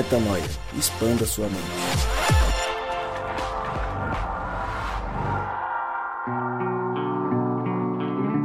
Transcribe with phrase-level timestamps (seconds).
[0.00, 0.42] Metanoia.
[0.78, 1.60] Expanda sua mente.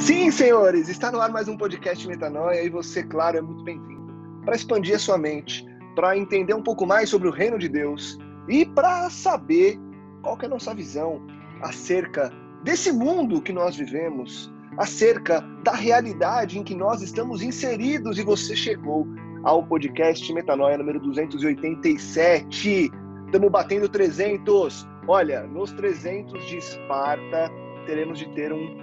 [0.01, 4.13] Sim, senhores, está no ar mais um podcast Metanoia e você, claro, é muito bem-vindo.
[4.43, 5.65] Para expandir a sua mente,
[5.95, 8.17] para entender um pouco mais sobre o reino de Deus
[8.49, 9.79] e para saber
[10.21, 11.25] qual é a nossa visão
[11.61, 12.33] acerca
[12.65, 18.57] desse mundo que nós vivemos, acerca da realidade em que nós estamos inseridos e você
[18.57, 19.07] chegou
[19.45, 22.91] ao podcast Metanoia número 287.
[23.27, 24.87] Estamos batendo 300.
[25.07, 27.51] Olha, nos 300 de Esparta,
[27.85, 28.75] teremos de ter um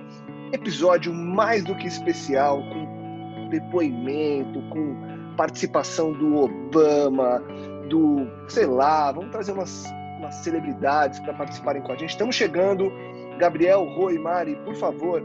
[0.52, 7.42] episódio mais do que especial, com depoimento, com participação do Obama,
[7.88, 9.84] do, sei lá, vamos trazer umas,
[10.18, 12.10] umas celebridades para participarem com a gente.
[12.10, 12.90] Estamos chegando.
[13.38, 15.20] Gabriel, Rui, Mari, por favor,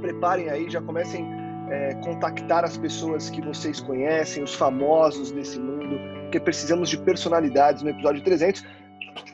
[0.00, 1.35] preparem aí, já comecem
[1.68, 7.82] é, contactar as pessoas que vocês conhecem, os famosos desse mundo, porque precisamos de personalidades
[7.82, 8.64] no episódio 300.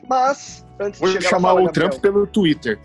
[0.07, 2.79] Mas, antes Vou de chegar chamar o Gabriel, Trump pelo Twitter.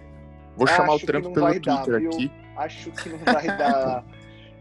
[0.57, 2.11] Vou chamar o Trump pelo dar, Twitter viu?
[2.11, 2.33] aqui.
[2.57, 4.05] Acho que não vai dar.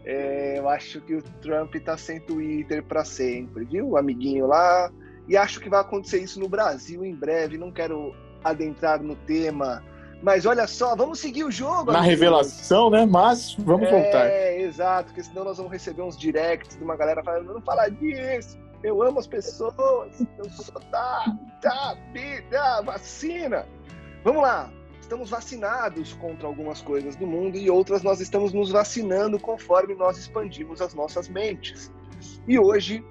[0.04, 4.90] É, eu acho que o Trump tá sem Twitter para sempre, viu, amiguinho lá?
[5.28, 7.58] E acho que vai acontecer isso no Brasil em breve.
[7.58, 9.84] Não quero adentrar no tema,
[10.22, 11.92] mas olha só, vamos seguir o jogo.
[11.92, 12.06] Na amigos.
[12.06, 13.06] revelação, né?
[13.06, 14.26] Mas vamos é, voltar.
[14.26, 17.88] É, exato, porque senão nós vamos receber uns directs de uma galera falando, não fala
[17.88, 23.66] disso, eu amo as pessoas, eu sou da, da vida, vacina.
[24.24, 29.38] Vamos lá, estamos vacinados contra algumas coisas do mundo e outras nós estamos nos vacinando
[29.38, 31.92] conforme nós expandimos as nossas mentes.
[32.46, 33.04] E hoje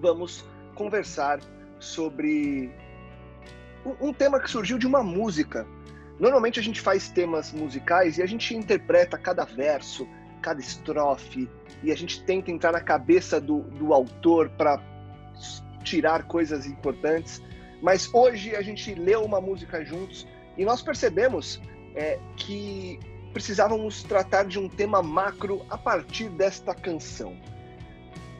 [0.00, 1.40] vamos conversar
[1.80, 2.72] sobre
[3.84, 5.66] um, um tema que surgiu de uma música
[6.18, 10.08] Normalmente a gente faz temas musicais e a gente interpreta cada verso,
[10.42, 11.48] cada estrofe,
[11.82, 14.82] e a gente tenta entrar na cabeça do, do autor para
[15.84, 17.40] tirar coisas importantes.
[17.80, 21.60] Mas hoje a gente leu uma música juntos e nós percebemos
[21.94, 22.98] é, que
[23.32, 27.36] precisávamos tratar de um tema macro a partir desta canção.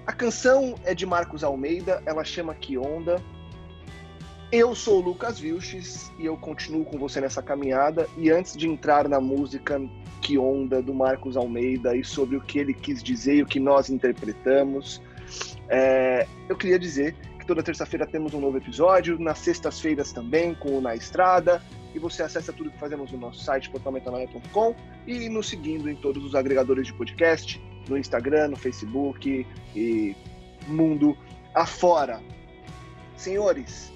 [0.04, 3.22] A canção é de Marcos Almeida, ela chama Que Onda,
[4.50, 8.08] eu sou o Lucas Vilches e eu continuo com você nessa caminhada.
[8.16, 9.80] E antes de entrar na música
[10.22, 13.60] Que Onda do Marcos Almeida e sobre o que ele quis dizer e o que
[13.60, 15.02] nós interpretamos,
[15.68, 20.78] é, eu queria dizer que toda terça-feira temos um novo episódio, nas sextas-feiras também, com
[20.78, 21.62] o Na Estrada.
[21.94, 24.74] E você acessa tudo que fazemos no nosso site, portalmetanoia.com,
[25.06, 30.16] e nos seguindo em todos os agregadores de podcast, no Instagram, no Facebook e
[30.66, 31.16] mundo
[31.54, 32.20] afora.
[33.16, 33.90] Senhores,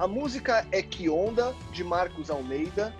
[0.00, 2.96] a música é Que Onda, de Marcos Almeida,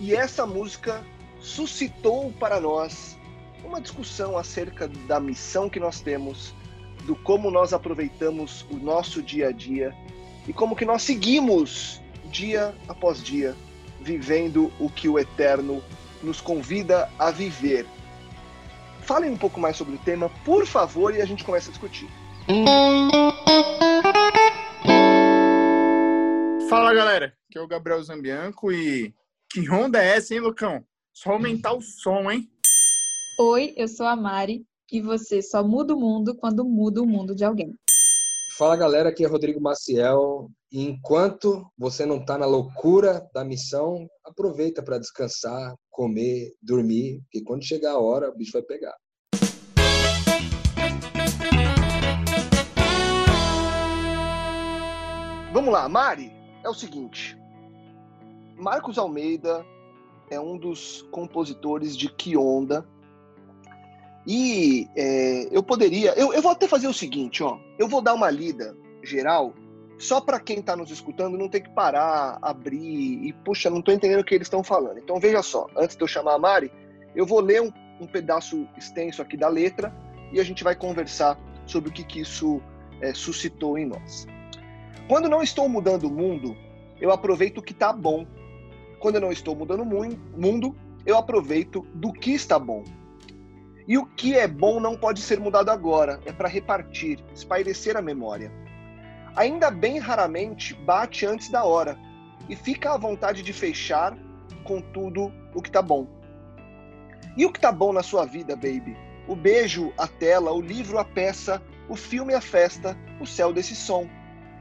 [0.00, 1.04] e essa música
[1.38, 3.18] suscitou para nós
[3.62, 6.54] uma discussão acerca da missão que nós temos,
[7.04, 9.94] do como nós aproveitamos o nosso dia a dia
[10.46, 12.00] e como que nós seguimos
[12.30, 13.54] dia após dia,
[14.00, 15.82] vivendo o que o Eterno
[16.22, 17.84] nos convida a viver.
[19.02, 22.08] Falem um pouco mais sobre o tema, por favor, e a gente começa a discutir.
[26.88, 29.14] Fala galera, aqui é o Gabriel Zambianco e
[29.50, 30.82] que onda é essa, hein, Lucão?
[31.12, 32.50] Só aumentar o som, hein?
[33.38, 37.34] Oi, eu sou a Mari e você só muda o mundo quando muda o mundo
[37.34, 37.74] de alguém.
[38.56, 40.48] Fala galera, aqui é Rodrigo Maciel.
[40.72, 47.44] E enquanto você não está na loucura da missão, aproveita para descansar, comer, dormir, porque
[47.44, 48.96] quando chegar a hora, o bicho vai pegar.
[55.52, 57.38] Vamos lá, Mari, é o seguinte.
[58.56, 59.64] Marcos Almeida
[60.30, 62.86] é um dos compositores de Que Onda.
[64.26, 66.12] E é, eu poderia.
[66.12, 67.58] Eu, eu vou até fazer o seguinte, ó.
[67.78, 69.54] Eu vou dar uma lida geral,
[69.98, 73.94] só para quem está nos escutando não ter que parar, abrir e, puxa, não estou
[73.94, 74.98] entendendo o que eles estão falando.
[74.98, 76.70] Então veja só, antes de eu chamar a Mari,
[77.16, 79.94] eu vou ler um, um pedaço extenso aqui da letra
[80.32, 82.60] e a gente vai conversar sobre o que, que isso
[83.00, 84.26] é, suscitou em nós.
[85.08, 86.54] Quando não estou mudando o mundo,
[87.00, 88.26] eu aproveito o que está bom.
[89.00, 90.76] Quando eu não estou mudando o mundo,
[91.06, 92.84] eu aproveito do que está bom.
[93.86, 98.02] E o que é bom não pode ser mudado agora, é para repartir, espairecer a
[98.02, 98.52] memória.
[99.34, 101.98] Ainda bem raramente bate antes da hora
[102.46, 104.14] e fica à vontade de fechar
[104.62, 106.06] com tudo o que está bom.
[107.34, 108.94] E o que está bom na sua vida, baby?
[109.26, 113.74] O beijo, a tela, o livro, a peça, o filme, a festa, o céu desse
[113.74, 114.06] som.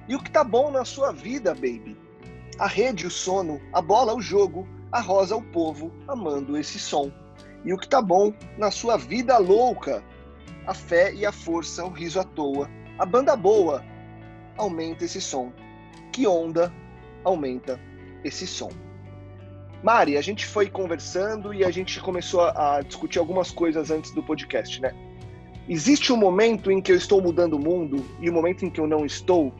[0.07, 1.98] E o que tá bom na sua vida, baby?
[2.59, 7.12] A rede, o sono, a bola, o jogo, a rosa, o povo, amando esse som.
[7.65, 10.04] E o que tá bom na sua vida louca?
[10.65, 13.83] A fé e a força, o riso à toa, a banda boa,
[14.57, 15.51] aumenta esse som?
[16.12, 16.74] Que onda
[17.24, 17.80] aumenta
[18.24, 18.69] esse som?
[19.83, 24.24] Mari, a gente foi conversando e a gente começou a, discutir algumas coisas antes do
[24.24, 24.94] podcast, né?
[25.69, 28.69] Existe um momento em que eu estou mudando o mundo e o um momento em
[28.69, 29.54] que eu não estou.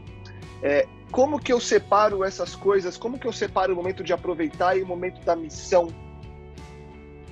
[0.62, 2.98] É, como que eu separo essas coisas?
[2.98, 5.88] Como que eu separo o momento de aproveitar e o momento da missão?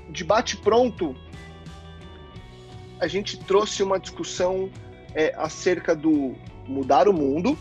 [0.10, 1.16] De bate pronto,
[3.00, 4.70] a gente trouxe uma discussão
[5.14, 6.36] é, acerca do
[6.68, 7.58] mudar o mundo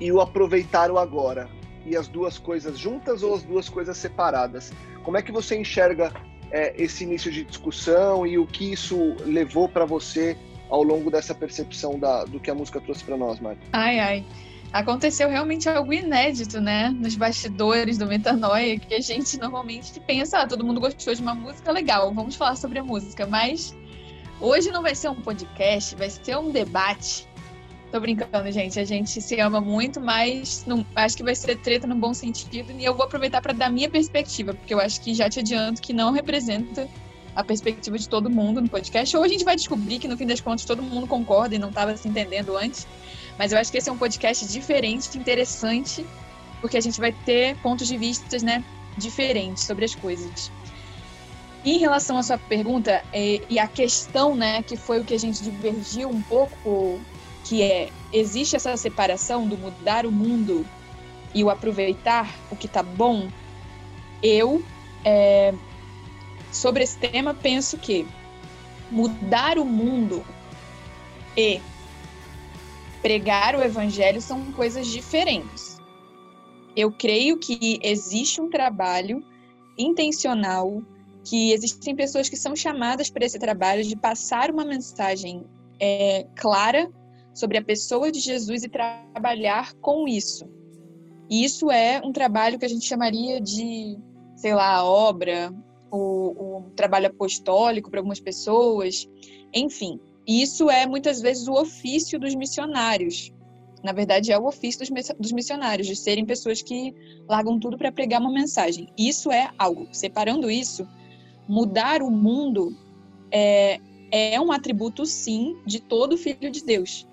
[0.00, 1.48] e o aproveitar o agora
[1.84, 4.72] e as duas coisas juntas ou as duas coisas separadas?
[5.02, 6.12] Como é que você enxerga
[6.50, 10.36] é, esse início de discussão e o que isso levou para você
[10.70, 13.58] ao longo dessa percepção da, do que a música trouxe para nós, Mari?
[13.72, 14.24] Ai, ai.
[14.72, 16.90] Aconteceu realmente algo inédito, né?
[16.90, 21.34] Nos bastidores do Metanoia, que a gente normalmente pensa, ah, todo mundo gostou de uma
[21.34, 23.26] música, legal, vamos falar sobre a música.
[23.26, 23.76] Mas
[24.40, 27.28] hoje não vai ser um podcast, vai ser um debate
[27.90, 28.78] Tô brincando, gente.
[28.78, 32.70] A gente se ama muito, mas não, acho que vai ser treta no bom sentido.
[32.72, 35.82] E eu vou aproveitar para dar minha perspectiva, porque eu acho que já te adianto
[35.82, 36.88] que não representa
[37.34, 39.16] a perspectiva de todo mundo no podcast.
[39.16, 41.68] Ou a gente vai descobrir que no fim das contas todo mundo concorda e não
[41.68, 42.86] estava se entendendo antes.
[43.38, 46.04] Mas eu acho que esse é um podcast diferente, interessante,
[46.60, 48.64] porque a gente vai ter pontos de vista né,
[48.96, 50.50] diferentes sobre as coisas.
[51.64, 55.18] Em relação à sua pergunta, é, e a questão, né, que foi o que a
[55.18, 57.00] gente divergiu um pouco
[57.44, 60.66] que é existe essa separação do mudar o mundo
[61.34, 63.28] e o aproveitar o que tá bom,
[64.22, 64.62] eu
[65.04, 65.54] é,
[66.52, 68.06] sobre esse tema penso que
[68.90, 70.24] mudar o mundo
[71.36, 71.60] e
[73.00, 75.78] pregar o evangelho são coisas diferentes.
[76.76, 79.24] Eu creio que existe um trabalho
[79.78, 80.82] intencional,
[81.24, 85.44] que existem pessoas que são chamadas para esse trabalho de passar uma mensagem
[85.78, 86.90] é, clara
[87.34, 90.48] sobre a pessoa de Jesus e trabalhar com isso.
[91.28, 93.96] E isso é um trabalho que a gente chamaria de,
[94.36, 95.52] sei lá, obra,
[95.90, 99.08] o, o trabalho apostólico para algumas pessoas,
[99.54, 100.00] enfim.
[100.26, 103.32] Isso é muitas vezes o ofício dos missionários.
[103.82, 104.86] Na verdade, é o ofício
[105.18, 106.94] dos missionários, de serem pessoas que
[107.26, 108.88] largam tudo para pregar uma mensagem.
[108.96, 109.88] Isso é algo.
[109.90, 110.86] Separando isso,
[111.48, 112.76] mudar o mundo
[113.32, 117.08] é, é um atributo, sim, de todo filho de Deus.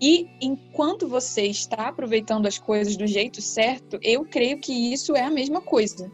[0.00, 5.22] E enquanto você está aproveitando as coisas do jeito certo, eu creio que isso é
[5.22, 6.10] a mesma coisa.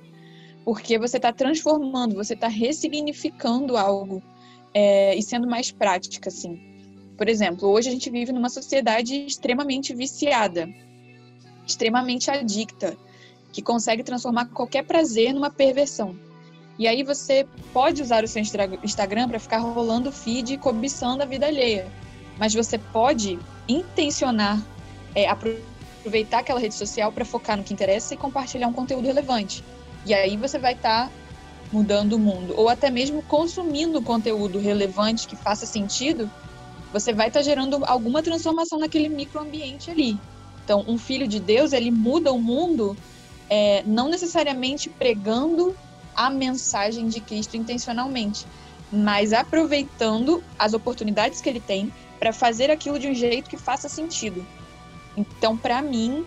[0.68, 4.22] Porque você está transformando, você está ressignificando algo
[4.74, 6.60] é, e sendo mais prática, assim.
[7.16, 10.68] Por exemplo, hoje a gente vive numa sociedade extremamente viciada,
[11.66, 12.98] extremamente adicta,
[13.50, 16.14] que consegue transformar qualquer prazer numa perversão.
[16.78, 18.42] E aí você pode usar o seu
[18.84, 21.90] Instagram para ficar rolando feed e cobiçando a vida alheia.
[22.38, 24.62] Mas você pode intencionar,
[25.14, 29.64] é, aproveitar aquela rede social para focar no que interessa e compartilhar um conteúdo relevante.
[30.08, 31.12] E aí você vai estar tá
[31.70, 32.54] mudando o mundo.
[32.56, 36.30] Ou até mesmo consumindo conteúdo relevante que faça sentido,
[36.90, 40.18] você vai estar tá gerando alguma transformação naquele microambiente ali.
[40.64, 42.96] Então, um filho de Deus, ele muda o mundo
[43.50, 45.76] é, não necessariamente pregando
[46.16, 48.46] a mensagem de Cristo intencionalmente,
[48.90, 53.90] mas aproveitando as oportunidades que ele tem para fazer aquilo de um jeito que faça
[53.90, 54.44] sentido.
[55.14, 56.24] Então, para mim,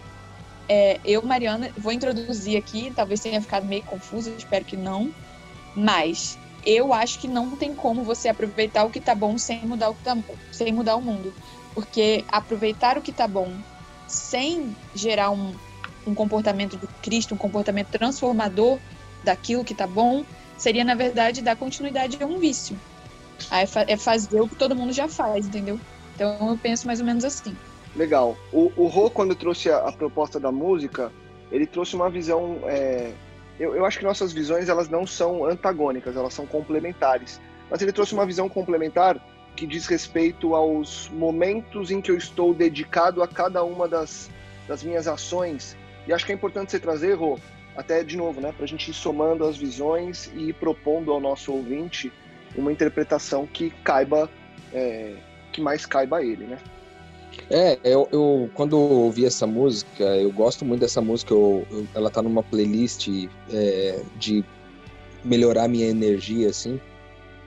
[0.67, 5.11] é, eu, Mariana, vou introduzir aqui, talvez tenha ficado meio confusa, espero que não,
[5.75, 9.89] mas eu acho que não tem como você aproveitar o que tá bom sem mudar
[9.89, 10.17] o, tá,
[10.51, 11.33] sem mudar o mundo.
[11.73, 13.51] Porque aproveitar o que tá bom
[14.07, 15.55] sem gerar um,
[16.05, 18.77] um comportamento do Cristo, um comportamento transformador
[19.23, 20.25] daquilo que tá bom,
[20.57, 22.79] seria, na verdade, dar continuidade a um vício.
[23.49, 25.79] Aí é fazer o que todo mundo já faz, entendeu?
[26.13, 27.55] Então eu penso mais ou menos assim.
[27.95, 28.37] Legal.
[28.51, 31.11] O, o Rô, quando trouxe a, a proposta da música,
[31.51, 32.59] ele trouxe uma visão.
[32.65, 33.11] É...
[33.59, 37.39] Eu, eu acho que nossas visões elas não são antagônicas, elas são complementares.
[37.69, 39.21] Mas ele trouxe uma visão complementar
[39.55, 44.29] que diz respeito aos momentos em que eu estou dedicado a cada uma das,
[44.67, 45.77] das minhas ações.
[46.07, 47.37] E acho que é importante você trazer, Rô,
[47.75, 51.19] até de novo, né, para a gente ir somando as visões e ir propondo ao
[51.19, 52.11] nosso ouvinte
[52.55, 54.29] uma interpretação que caiba,
[54.73, 55.15] é,
[55.51, 56.57] que mais caiba a ele, né?
[57.49, 62.09] É, eu, eu, quando ouvi essa música, eu gosto muito dessa música, eu, eu, ela
[62.09, 63.07] tá numa playlist
[63.51, 64.43] é, de
[65.23, 66.79] melhorar minha energia, assim,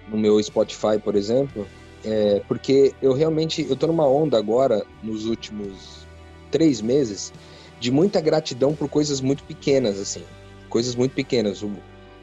[0.08, 1.66] no meu Spotify, por exemplo,
[2.04, 6.06] é, porque eu realmente, eu tô numa onda agora, nos últimos
[6.50, 7.32] três meses,
[7.80, 10.22] de muita gratidão por coisas muito pequenas, assim,
[10.68, 11.62] coisas muito pequenas.
[11.62, 11.70] O,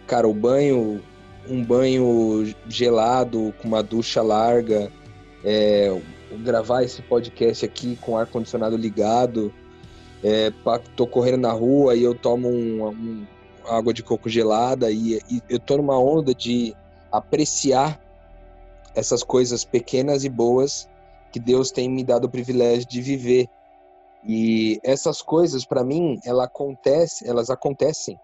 [0.07, 1.01] cara, o banho
[1.49, 4.91] um banho gelado com uma ducha larga,
[5.43, 5.99] é,
[6.37, 9.53] gravar esse podcast aqui com ar condicionado ligado.
[10.23, 10.51] É,
[10.95, 13.27] tô correndo na rua e eu tomo um, um
[13.67, 16.75] água de coco gelada e, e eu tô numa onda de
[17.11, 17.99] apreciar
[18.95, 20.87] essas coisas pequenas e boas
[21.31, 23.47] que Deus tem me dado o privilégio de viver.
[24.23, 28.19] E essas coisas, para mim, ela acontece, elas acontecem,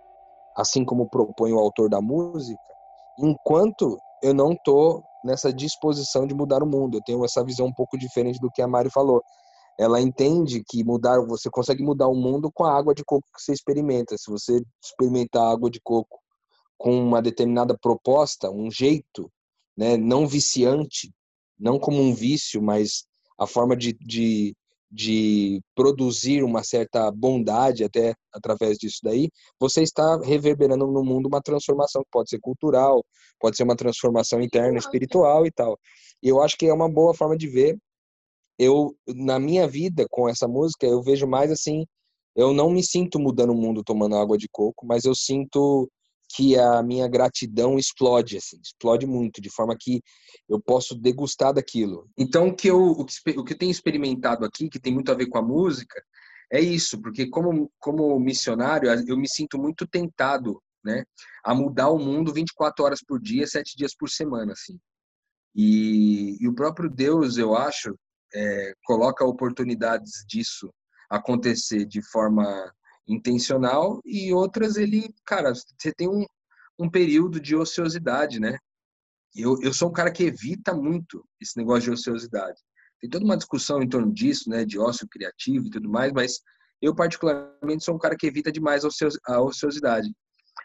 [0.56, 2.60] assim como propõe o autor da música,
[3.18, 6.98] enquanto eu não tô nessa disposição de mudar o mundo.
[6.98, 9.22] Eu tenho essa visão um pouco diferente do que a Mari falou.
[9.78, 13.42] Ela entende que mudar, você consegue mudar o mundo com a água de coco que
[13.42, 14.18] você experimenta.
[14.18, 16.18] Se você experimentar água de coco
[16.78, 19.32] com uma determinada proposta, um jeito,
[19.78, 21.14] né, não viciante,
[21.60, 23.04] não como um vício, mas
[23.38, 24.56] a forma de, de,
[24.90, 29.30] de produzir uma certa bondade até através disso daí,
[29.60, 33.06] você está reverberando no mundo uma transformação que pode ser cultural,
[33.40, 35.78] pode ser uma transformação interna, espiritual e tal.
[36.24, 37.78] E eu acho que é uma boa forma de ver.
[38.58, 41.86] Eu, na minha vida com essa música, eu vejo mais assim,
[42.36, 45.90] eu não me sinto mudando o mundo tomando água de coco, mas eu sinto
[46.30, 50.02] que a minha gratidão explode, assim, explode muito, de forma que
[50.50, 52.10] eu posso degustar daquilo.
[52.18, 55.12] Então, o que eu, o que, o que eu tenho experimentado aqui, que tem muito
[55.12, 56.02] a ver com a música,
[56.52, 61.04] é isso, porque como, como missionário, eu me sinto muito tentado, né,
[61.44, 64.78] a mudar o mundo 24 horas por dia, 7 dias por semana, assim.
[65.56, 67.98] E, e o próprio Deus, eu acho,
[68.34, 70.70] é, coloca oportunidades disso
[71.10, 72.74] acontecer de forma
[73.08, 76.26] intencional e outras ele, cara, você tem um,
[76.78, 78.58] um período de ociosidade, né?
[79.36, 82.60] Eu, eu sou um cara que evita muito esse negócio de ociosidade.
[83.00, 86.40] Tem toda uma discussão em torno disso, né, de ócio criativo e tudo mais, mas
[86.82, 88.84] eu particularmente sou um cara que evita demais
[89.28, 90.12] a ociosidade.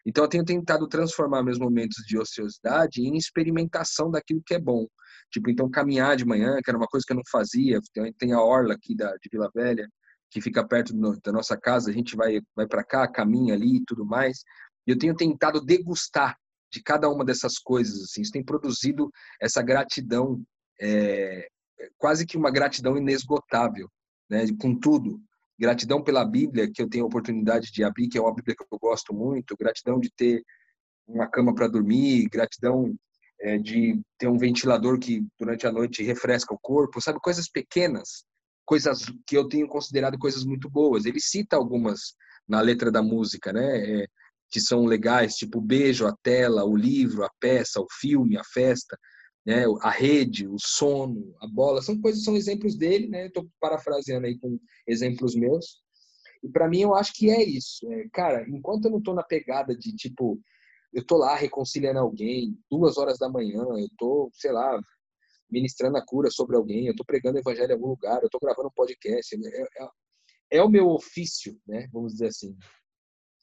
[0.06, 4.87] Então eu tenho tentado transformar meus momentos de ociosidade em experimentação daquilo que é bom.
[5.30, 7.78] Tipo, então caminhar de manhã, que era uma coisa que eu não fazia,
[8.18, 9.88] tem a orla aqui da, de Vila Velha,
[10.32, 13.84] que fica perto da nossa casa, a gente vai, vai para cá, caminha ali e
[13.84, 14.38] tudo mais.
[14.86, 16.36] E eu tenho tentado degustar
[16.72, 20.42] de cada uma dessas coisas, assim, isso tem produzido essa gratidão,
[20.80, 21.46] é,
[21.98, 23.90] quase que uma gratidão inesgotável,
[24.28, 25.20] né, com tudo.
[25.58, 28.64] Gratidão pela Bíblia, que eu tenho a oportunidade de abrir, que é uma Bíblia que
[28.64, 30.42] eu gosto muito, gratidão de ter
[31.06, 32.94] uma cama para dormir, gratidão
[33.38, 37.20] é, de ter um ventilador que durante a noite refresca o corpo, sabe?
[37.20, 38.24] Coisas pequenas
[38.64, 41.04] coisas que eu tenho considerado coisas muito boas.
[41.04, 42.14] Ele cita algumas
[42.49, 44.02] na letra da música, né?
[44.02, 44.07] É,
[44.50, 48.45] que são legais, tipo o beijo, a tela, o livro, a peça, o filme, a
[48.45, 48.99] festa,
[49.47, 49.64] né?
[49.81, 53.26] A rede, o sono, a bola, são coisas, são exemplos dele, né?
[53.26, 55.83] Estou parafraseando aí com exemplos meus.
[56.42, 58.45] E para mim eu acho que é isso, é, cara.
[58.49, 60.40] Enquanto eu não estou na pegada de tipo
[60.92, 64.78] eu tô lá reconciliando alguém, duas horas da manhã, eu tô, sei lá,
[65.52, 68.40] ministrando a cura sobre alguém, eu estou pregando o evangelho em algum lugar, eu estou
[68.40, 69.37] gravando um podcast.
[69.37, 69.88] É, é,
[70.52, 71.87] é, o meu ofício, né?
[71.92, 72.56] Vamos dizer assim.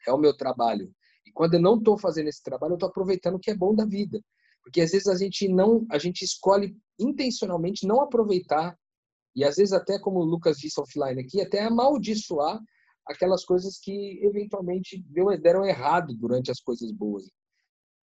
[0.08, 0.92] É o meu trabalho.
[1.26, 3.76] E quando eu não estou fazendo esse trabalho, eu estou aproveitando o que é bom
[3.76, 4.20] da vida.
[4.64, 8.78] Porque às vezes a gente não, a gente escolhe intencionalmente não aproveitar
[9.36, 12.60] e às vezes até como o Lucas disse offline aqui, até amaldiçoar
[13.06, 15.04] aquelas coisas que eventualmente
[15.42, 17.26] deram errado durante as coisas boas.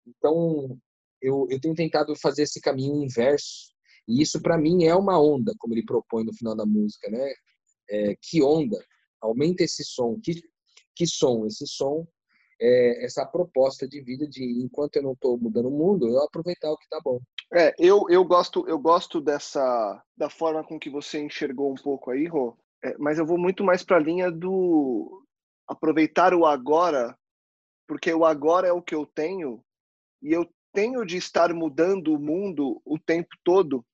[0.06, 0.78] Então,
[1.20, 3.75] eu, eu tenho tentado fazer esse caminho inverso
[4.08, 7.32] e isso, para mim, é uma onda, como ele propõe no final da música, né?
[7.90, 8.78] É, que onda?
[9.20, 10.18] Aumenta esse som.
[10.20, 10.40] Que,
[10.94, 11.46] que som?
[11.46, 12.06] Esse som
[12.60, 16.70] é essa proposta de vida de, enquanto eu não estou mudando o mundo, eu aproveitar
[16.70, 17.20] o que está bom.
[17.52, 22.10] É, eu, eu gosto eu gosto dessa da forma com que você enxergou um pouco
[22.10, 22.56] aí, Rô.
[22.84, 25.22] É, mas eu vou muito mais para a linha do
[25.68, 27.16] aproveitar o agora,
[27.86, 29.62] porque o agora é o que eu tenho
[30.22, 33.84] e eu tenho de estar mudando o mundo o tempo todo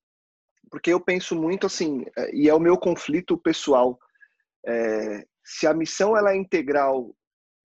[0.72, 4.00] porque eu penso muito assim, é, e é o meu conflito pessoal.
[4.66, 7.14] É, se a missão ela é integral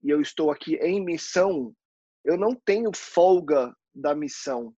[0.02, 1.74] e eu estou aqui em missão,
[2.22, 4.74] eu não tenho folga da missão.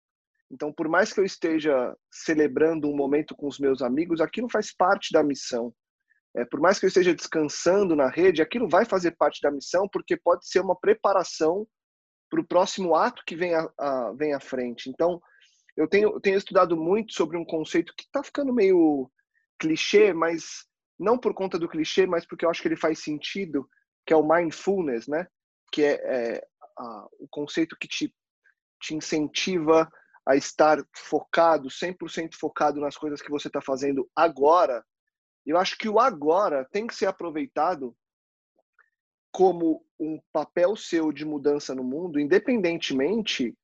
[0.50, 4.74] Então, por mais que eu esteja celebrando um momento com os meus amigos, aquilo faz
[4.76, 5.72] parte da missão.
[6.36, 9.88] É, por mais que eu esteja descansando na rede, aquilo vai fazer parte da missão,
[9.90, 11.66] porque pode ser uma preparação
[12.28, 14.90] para o próximo ato que vem, a, a, vem à frente.
[14.90, 15.18] Então,
[15.78, 19.08] eu tenho, tenho estudado muito sobre um conceito que está ficando meio
[19.56, 20.66] clichê, mas
[20.98, 23.70] não por conta do clichê, mas porque eu acho que ele faz sentido,
[24.04, 25.28] que é o mindfulness, né?
[25.70, 28.12] Que é, é a, o conceito que te,
[28.80, 29.88] te incentiva
[30.26, 34.84] a estar focado, 100% focado nas coisas que você está fazendo agora.
[35.46, 37.96] Eu acho que o agora tem que ser aproveitado
[39.30, 43.56] como um papel seu de mudança no mundo, independentemente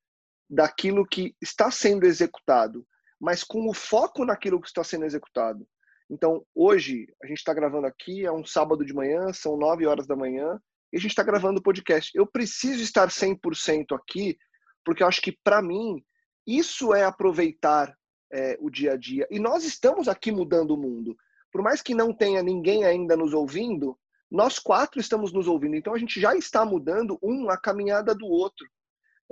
[0.55, 2.87] daquilo que está sendo executado,
[3.21, 5.67] mas com o foco naquilo que está sendo executado.
[6.09, 10.07] Então, hoje, a gente está gravando aqui, é um sábado de manhã, são 9 horas
[10.07, 10.61] da manhã,
[10.93, 12.11] e a gente está gravando o podcast.
[12.15, 14.37] Eu preciso estar 100% aqui,
[14.85, 16.05] porque eu acho que, para mim,
[16.47, 17.93] isso é aproveitar
[18.33, 19.27] é, o dia a dia.
[19.31, 21.17] E nós estamos aqui mudando o mundo.
[21.51, 23.99] Por mais que não tenha ninguém ainda nos ouvindo,
[24.31, 25.75] nós quatro estamos nos ouvindo.
[25.75, 28.69] Então, a gente já está mudando um a caminhada do outro.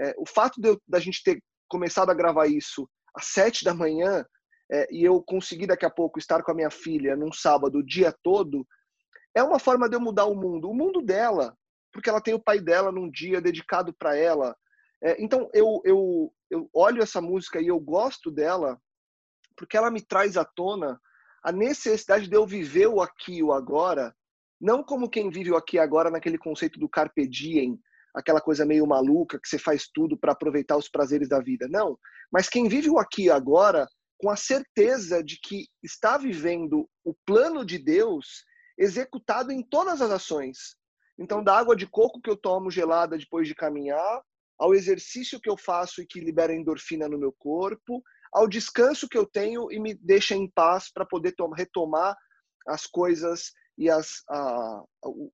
[0.03, 3.73] É, o fato de eu, da gente ter começado a gravar isso às sete da
[3.73, 4.25] manhã
[4.71, 7.87] é, e eu conseguir daqui a pouco estar com a minha filha num sábado o
[7.87, 8.67] dia todo,
[9.35, 10.69] é uma forma de eu mudar o mundo.
[10.69, 11.57] O mundo dela,
[11.93, 14.57] porque ela tem o pai dela num dia dedicado para ela.
[15.03, 18.81] É, então eu, eu, eu olho essa música e eu gosto dela
[19.57, 21.01] porque ela me traz à tona
[21.43, 24.15] a necessidade de eu viver o aqui e o agora,
[24.61, 27.79] não como quem vive o aqui e agora naquele conceito do carpe diem,
[28.15, 31.67] aquela coisa meio maluca que você faz tudo para aproveitar os prazeres da vida.
[31.69, 31.99] Não,
[32.33, 33.87] mas quem vive o aqui e agora
[34.19, 38.45] com a certeza de que está vivendo o plano de Deus
[38.79, 40.77] executado em todas as ações.
[41.19, 44.23] Então, da água de coco que eu tomo gelada depois de caminhar,
[44.59, 48.01] ao exercício que eu faço e que libera endorfina no meu corpo,
[48.33, 52.17] ao descanso que eu tenho e me deixa em paz para poder retomar
[52.67, 54.85] as coisas e as, a,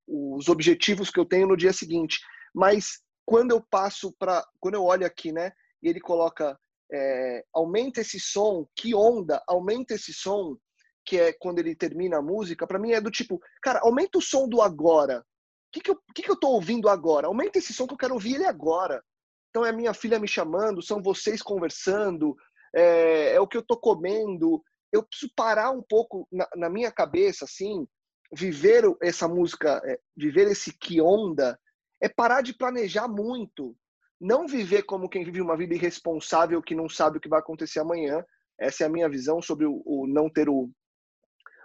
[0.06, 2.18] os objetivos que eu tenho no dia seguinte.
[2.55, 5.52] Mas quando eu passo para, quando eu olho aqui, né,
[5.83, 6.59] e ele coloca
[6.93, 10.57] é, aumenta esse som, que onda, aumenta esse som,
[11.05, 14.23] que é quando ele termina a música, para mim é do tipo, cara, aumenta o
[14.23, 15.21] som do agora.
[15.21, 17.26] O que, que, eu, que, que eu tô ouvindo agora?
[17.26, 19.02] Aumenta esse som que eu quero ouvir ele agora.
[19.50, 22.37] Então é minha filha me chamando, são vocês conversando,
[22.75, 24.62] é, é o que eu tô comendo.
[24.93, 27.87] Eu preciso parar um pouco na, na minha cabeça, assim,
[28.33, 31.59] viver essa música, é, viver esse que onda,
[32.00, 33.76] é parar de planejar muito
[34.21, 37.78] não viver como quem vive uma vida irresponsável que não sabe o que vai acontecer
[37.78, 38.25] amanhã.
[38.59, 40.69] Essa é a minha visão sobre o, o não ter o,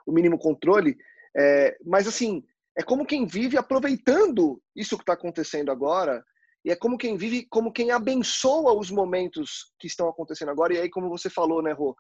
[0.06, 0.96] o mínimo controle.
[1.36, 2.44] É, mas, assim,
[2.78, 6.24] é como quem vive aproveitando isso que está acontecendo agora.
[6.64, 10.76] E é como quem vive, como quem abençoa os momentos que estão acontecendo agora.
[10.76, 11.96] E aí, como você falou, né, Rô?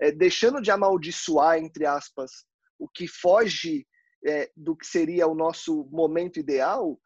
[0.00, 2.30] É, deixando de amaldiçoar, entre aspas,
[2.78, 3.86] o que foge
[4.26, 6.98] é, do que seria o nosso momento ideal.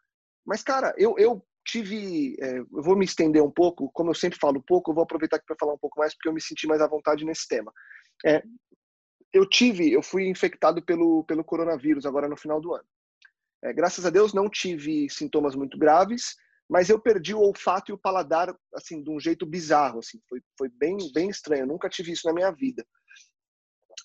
[0.44, 4.38] Mas, cara, eu, eu tive, é, eu vou me estender um pouco, como eu sempre
[4.38, 6.66] falo pouco, eu vou aproveitar aqui para falar um pouco mais porque eu me senti
[6.66, 7.72] mais à vontade nesse tema.
[8.24, 8.42] É,
[9.32, 12.84] eu tive, eu fui infectado pelo pelo coronavírus agora no final do ano.
[13.64, 16.34] É, graças a Deus não tive sintomas muito graves,
[16.68, 20.40] mas eu perdi o olfato e o paladar assim de um jeito bizarro, assim, foi
[20.58, 21.62] foi bem bem estranho.
[21.62, 22.84] Eu nunca tive isso na minha vida.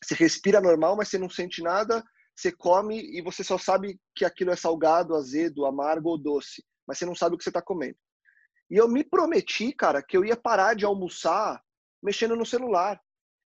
[0.04, 2.04] Você respira normal, mas você não sente nada.
[2.38, 6.98] Você come e você só sabe que aquilo é salgado, azedo, amargo ou doce mas
[6.98, 7.98] você não sabe o que você está comendo.
[8.70, 11.62] E eu me prometi, cara, que eu ia parar de almoçar
[12.02, 13.02] mexendo no celular,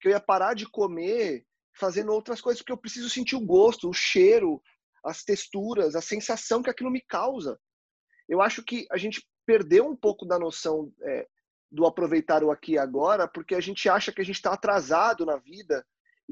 [0.00, 1.44] que eu ia parar de comer
[1.76, 4.62] fazendo outras coisas, porque eu preciso sentir o gosto, o cheiro,
[5.04, 7.58] as texturas, a sensação que aquilo me causa.
[8.28, 11.26] Eu acho que a gente perdeu um pouco da noção é,
[11.70, 15.26] do aproveitar o aqui e agora, porque a gente acha que a gente está atrasado
[15.26, 15.84] na vida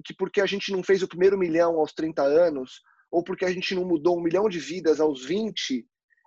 [0.05, 3.52] que porque a gente não fez o primeiro milhão aos 30 anos, ou porque a
[3.52, 5.87] gente não mudou um milhão de vidas aos 20,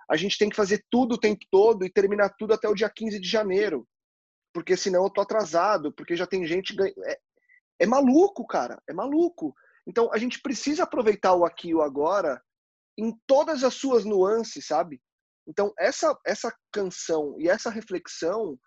[0.10, 2.90] a gente tem que fazer tudo o tempo todo e terminar tudo até o dia
[2.90, 3.88] 15 de janeiro.
[4.54, 6.94] Porque senão eu tô atrasado, porque já tem gente ganha...
[7.06, 7.20] é,
[7.80, 9.54] é maluco, cara, é maluco.
[9.88, 12.42] Então a gente precisa aproveitar o aqui e o agora
[12.98, 15.02] em todas as suas nuances, sabe?
[15.48, 18.58] Então essa essa canção e essa reflexão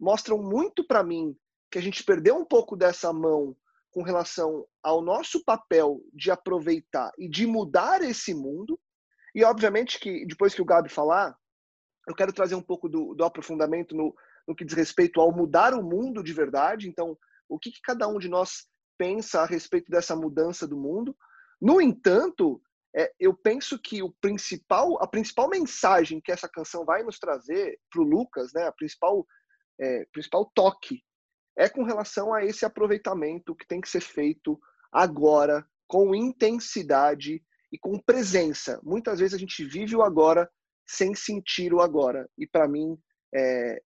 [0.00, 1.36] mostram muito para mim
[1.70, 3.56] que a gente perdeu um pouco dessa mão
[3.94, 8.78] com relação ao nosso papel de aproveitar e de mudar esse mundo
[9.32, 11.36] e, obviamente, que depois que o Gabi falar,
[12.08, 14.12] eu quero trazer um pouco do, do aprofundamento no,
[14.48, 16.88] no, que diz respeito ao mudar o mundo de verdade.
[16.88, 17.16] Então,
[17.48, 18.66] o que, que cada um de nós
[18.98, 21.16] pensa a respeito dessa mudança do mundo.
[21.60, 22.60] No entanto,
[22.96, 27.78] é, eu penso que o principal, a principal mensagem que essa canção vai nos trazer
[27.90, 29.26] para o Lucas, né, a principal,
[29.80, 31.02] é, principal toque,
[31.56, 37.78] é com relação a esse aproveitamento que tem que ser feito agora, com intensidade e
[37.78, 38.80] com presença.
[38.82, 40.50] Muitas vezes a gente vive o agora
[40.86, 42.28] sem sentir o agora.
[42.36, 42.98] E para mim,
[43.34, 43.82] é,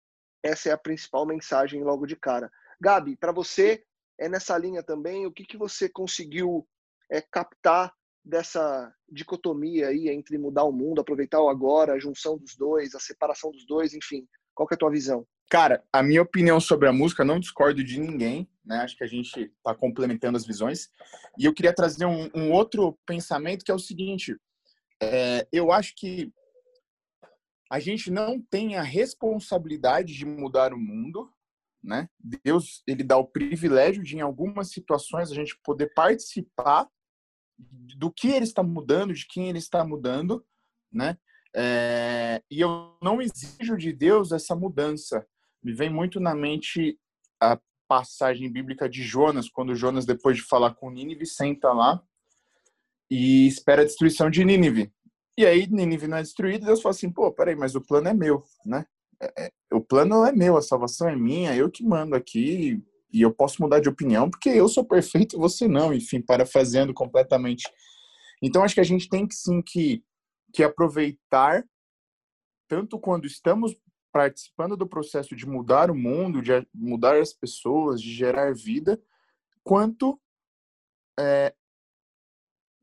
[0.42, 2.50] essa é a principal mensagem logo de cara.
[2.80, 3.84] Gabi, para você,
[4.18, 6.66] é nessa linha também, o que, que você conseguiu
[7.10, 7.92] é, captar
[8.24, 13.00] dessa dicotomia aí entre mudar o mundo, aproveitar o agora, a junção dos dois, a
[13.00, 15.26] separação dos dois, enfim, qual é a tua visão?
[15.54, 18.78] Cara, a minha opinião sobre a música, não discordo de ninguém, né?
[18.78, 20.90] Acho que a gente está complementando as visões.
[21.38, 24.36] E eu queria trazer um, um outro pensamento que é o seguinte:
[25.00, 26.32] é, eu acho que
[27.70, 31.32] a gente não tem a responsabilidade de mudar o mundo,
[31.80, 32.08] né?
[32.18, 36.88] Deus ele dá o privilégio de em algumas situações a gente poder participar
[37.96, 40.44] do que ele está mudando, de quem ele está mudando,
[40.92, 41.16] né?
[41.54, 45.24] É, e eu não exijo de Deus essa mudança.
[45.64, 46.98] Me vem muito na mente
[47.40, 52.02] a passagem bíblica de Jonas, quando Jonas, depois de falar com Nínive, senta lá
[53.10, 54.92] e espera a destruição de Nínive.
[55.38, 58.14] E aí Nínive não é destruída, Deus fala assim, pô, peraí, mas o plano é
[58.14, 58.84] meu, né?
[59.20, 63.22] É, é, o plano é meu, a salvação é minha, eu que mando aqui e
[63.22, 67.64] eu posso mudar de opinião porque eu sou perfeito e você não, enfim, parafraseando completamente.
[68.42, 70.02] Então acho que a gente tem que sim que,
[70.52, 71.64] que aproveitar
[72.68, 73.76] tanto quando estamos
[74.14, 79.02] participando do processo de mudar o mundo, de mudar as pessoas, de gerar vida,
[79.64, 80.20] quanto
[81.18, 81.52] é,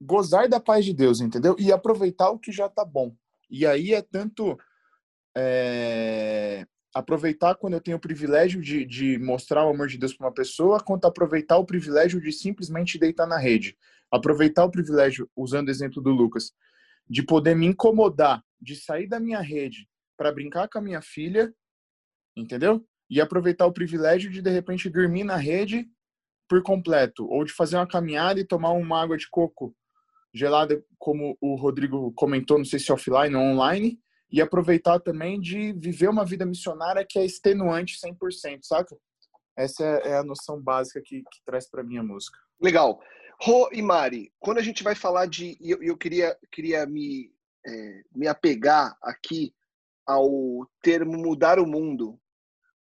[0.02, 1.56] gozar da paz de Deus, entendeu?
[1.58, 3.16] E aproveitar o que já tá bom.
[3.50, 4.60] E aí é tanto
[5.34, 10.28] é, aproveitar quando eu tenho o privilégio de, de mostrar o amor de Deus para
[10.28, 13.78] uma pessoa, quanto aproveitar o privilégio de simplesmente deitar na rede.
[14.12, 16.52] Aproveitar o privilégio, usando o exemplo do Lucas,
[17.10, 19.90] de poder me incomodar, de sair da minha rede
[20.22, 21.52] para brincar com a minha filha,
[22.38, 22.86] entendeu?
[23.10, 25.90] E aproveitar o privilégio de de repente dormir na rede
[26.48, 29.76] por completo, ou de fazer uma caminhada e tomar uma água de coco
[30.32, 34.00] gelada, como o Rodrigo comentou, não sei se offline ou online,
[34.32, 38.96] e aproveitar também de viver uma vida missionária que é extenuante 100%, saca?
[39.58, 42.38] Essa é a noção básica que, que traz para mim a música.
[42.62, 43.02] Legal.
[43.42, 45.58] Rô e Mari, quando a gente vai falar de.
[45.60, 47.34] Eu, eu queria, queria me,
[47.66, 49.52] é, me apegar aqui
[50.12, 52.20] ao termo mudar o mundo.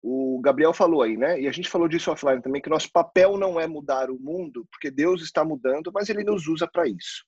[0.03, 1.39] O Gabriel falou aí, né?
[1.39, 4.65] E a gente falou disso offline também, que nosso papel não é mudar o mundo,
[4.71, 7.23] porque Deus está mudando, mas ele nos usa para isso.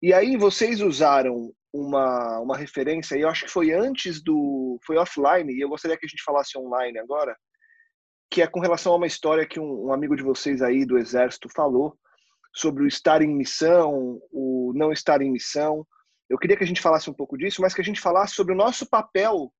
[0.00, 4.78] E aí vocês usaram uma, uma referência, e eu acho que foi antes do.
[4.86, 7.36] Foi offline, e eu gostaria que a gente falasse online agora,
[8.30, 10.96] que é com relação a uma história que um, um amigo de vocês aí do
[10.96, 11.98] Exército falou
[12.54, 15.86] sobre o estar em missão, o não estar em missão.
[16.28, 18.52] Eu queria que a gente falasse um pouco disso, mas que a gente falasse sobre
[18.52, 19.52] o nosso papel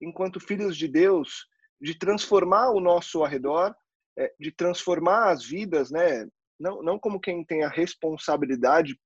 [0.00, 1.46] enquanto filhos de Deus
[1.80, 3.74] de transformar o nosso arredor,
[4.18, 6.26] é, de transformar as vidas, né?
[6.58, 8.98] Não, não como quem tem a responsabilidade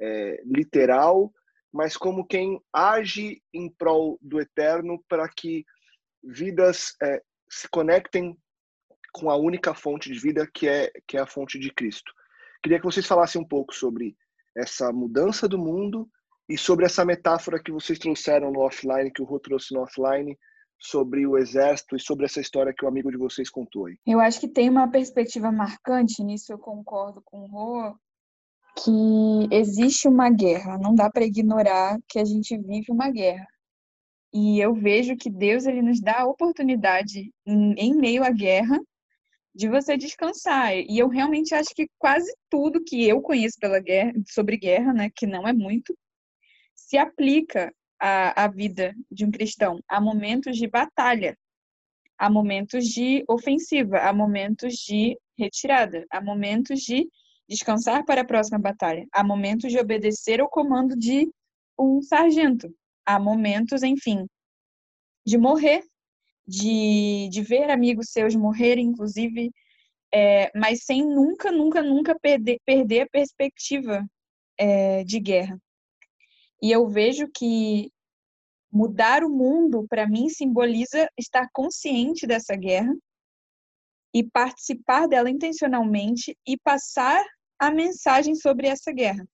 [0.00, 1.32] é, literal,
[1.72, 5.64] mas como quem age em prol do eterno para que
[6.22, 8.36] vidas é, se conectem
[9.12, 12.12] com a única fonte de vida que é que é a fonte de Cristo.
[12.62, 14.16] Queria que vocês falassem um pouco sobre
[14.56, 16.10] essa mudança do mundo
[16.48, 20.36] e sobre essa metáfora que vocês trouxeram no offline, que o Rô trouxe no offline,
[20.78, 23.96] sobre o exército e sobre essa história que o amigo de vocês contou aí.
[24.04, 27.96] Eu acho que tem uma perspectiva marcante, nisso eu concordo com o Rô,
[28.82, 33.46] que existe uma guerra, não dá para ignorar que a gente vive uma guerra.
[34.34, 38.80] E eu vejo que Deus ele nos dá a oportunidade em, meio à guerra
[39.54, 40.74] de você descansar.
[40.74, 45.10] E eu realmente acho que quase tudo que eu conheço pela guerra, sobre guerra, né,
[45.14, 45.94] que não é muito,
[46.74, 49.80] se aplica à, à vida de um cristão.
[49.88, 51.36] Há momentos de batalha,
[52.18, 57.08] há momentos de ofensiva, há momentos de retirada, há momentos de
[57.48, 59.06] descansar para a próxima batalha.
[59.12, 61.28] Há momentos de obedecer ao comando de
[61.78, 62.74] um sargento.
[63.04, 64.26] Há momentos, enfim,
[65.26, 65.82] de morrer,
[66.46, 69.50] de, de ver amigos seus morrerem, inclusive,
[70.12, 74.04] é, mas sem nunca, nunca, nunca perder, perder a perspectiva
[74.58, 75.58] é, de guerra.
[76.62, 77.90] E eu vejo que
[78.72, 82.94] mudar o mundo, para mim, simboliza estar consciente dessa guerra
[84.14, 87.24] e participar dela intencionalmente e passar
[87.58, 89.26] a mensagem sobre essa guerra.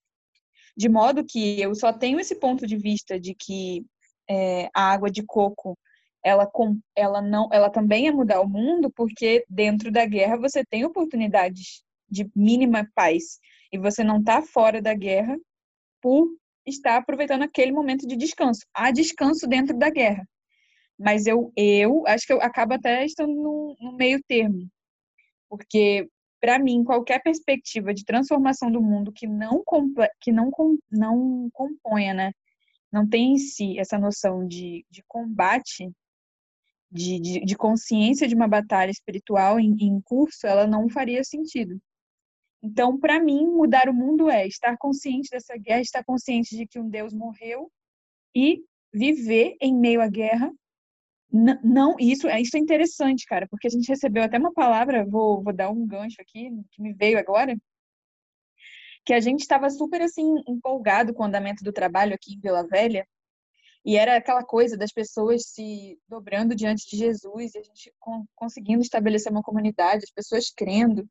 [0.75, 3.85] De modo que eu só tenho esse ponto de vista de que
[4.29, 5.77] é, a água de coco
[6.23, 6.49] ela,
[6.95, 11.83] ela não ela também é mudar o mundo porque dentro da guerra você tem oportunidades
[12.09, 13.39] de mínima paz
[13.71, 15.37] e você não está fora da guerra
[16.01, 16.27] por
[16.65, 20.27] estar aproveitando aquele momento de descanso há descanso dentro da guerra
[20.97, 24.67] mas eu eu acho que eu acabo até estando no, no meio termo
[25.49, 26.07] porque
[26.41, 29.61] para mim, qualquer perspectiva de transformação do mundo que não,
[30.21, 30.49] que não,
[30.89, 32.31] não componha, né?
[32.91, 35.91] não tem em si essa noção de, de combate,
[36.91, 41.79] de, de, de consciência de uma batalha espiritual em, em curso, ela não faria sentido.
[42.61, 46.79] Então, para mim, mudar o mundo é estar consciente dessa guerra, estar consciente de que
[46.79, 47.71] um Deus morreu
[48.35, 50.51] e viver em meio à guerra.
[51.31, 55.43] Não, isso, é, isso é interessante, cara, porque a gente recebeu até uma palavra, vou,
[55.43, 57.55] vou dar um gancho aqui, que me veio agora,
[59.05, 62.67] que a gente estava super, assim, empolgado com o andamento do trabalho aqui em Vila
[62.67, 63.07] Velha,
[63.85, 67.93] e era aquela coisa das pessoas se dobrando diante de Jesus, e a gente
[68.35, 71.07] conseguindo estabelecer uma comunidade, as pessoas crendo,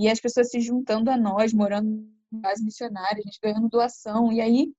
[0.00, 4.40] e as pessoas se juntando a nós, morando base missionária, a gente ganhando doação, e
[4.40, 4.72] aí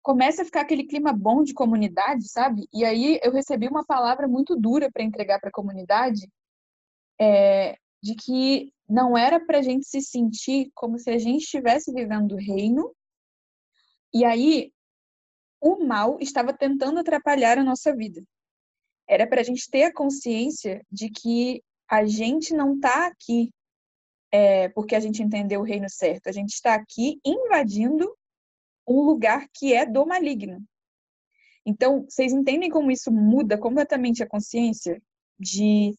[0.00, 2.68] começa a ficar aquele clima bom de comunidade, sabe?
[2.72, 6.30] E aí eu recebi uma palavra muito dura para entregar para a comunidade,
[7.20, 11.92] é, de que não era para a gente se sentir como se a gente estivesse
[11.92, 12.94] vivendo o reino,
[14.14, 14.72] e aí
[15.60, 18.22] o mal estava tentando atrapalhar a nossa vida.
[19.08, 23.50] Era para a gente ter a consciência de que a gente não está aqui
[24.32, 26.28] é, porque a gente entendeu o reino certo.
[26.28, 28.14] A gente está aqui invadindo
[28.86, 30.62] um lugar que é do maligno.
[31.64, 35.00] Então, vocês entendem como isso muda completamente a consciência
[35.38, 35.94] de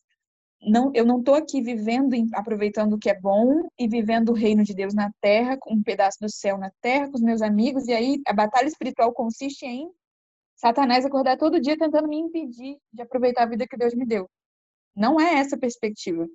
[0.62, 4.64] não, eu não estou aqui vivendo, aproveitando o que é bom e vivendo o reino
[4.64, 7.88] de Deus na terra, com um pedaço do céu na terra, com os meus amigos,
[7.88, 9.90] e aí a batalha espiritual consiste em
[10.56, 14.30] Satanás acordar todo dia tentando me impedir de aproveitar a vida que Deus me deu.
[14.96, 16.28] Não é essa a perspectiva.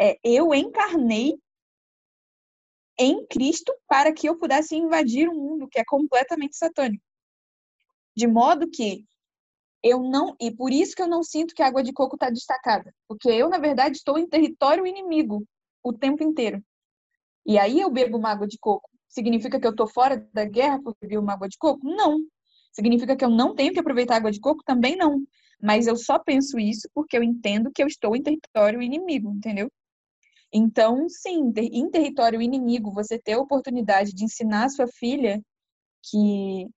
[0.00, 1.38] É eu encarnei
[2.98, 7.04] em Cristo para que eu pudesse invadir um mundo que é completamente satânico.
[8.16, 9.04] De modo que
[9.82, 12.28] eu não, e por isso que eu não sinto que a água de coco está
[12.30, 15.46] destacada, porque eu, na verdade, estou em território inimigo
[15.82, 16.62] o tempo inteiro.
[17.46, 18.90] E aí eu bebo uma água de coco.
[19.08, 21.80] Significa que eu estou fora da guerra porque bebi uma água de coco?
[21.88, 22.18] Não.
[22.72, 24.62] Significa que eu não tenho que aproveitar a água de coco?
[24.64, 25.24] Também não.
[25.60, 29.70] Mas eu só penso isso porque eu entendo que eu estou em território inimigo, entendeu?
[30.52, 35.42] Então, sim, em território inimigo, você ter a oportunidade de ensinar a sua filha
[36.02, 36.68] que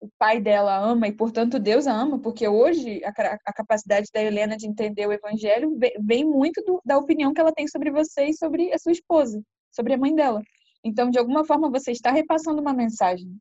[0.00, 4.22] o pai dela ama e, portanto, Deus a ama, porque hoje a, a capacidade da
[4.22, 8.26] Helena de entender o evangelho vem muito do, da opinião que ela tem sobre você
[8.26, 10.42] e sobre a sua esposa, sobre a mãe dela.
[10.84, 13.36] Então, de alguma forma, você está repassando uma mensagem,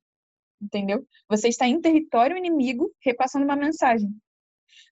[0.62, 1.06] entendeu?
[1.30, 4.10] Você está em território inimigo repassando uma mensagem.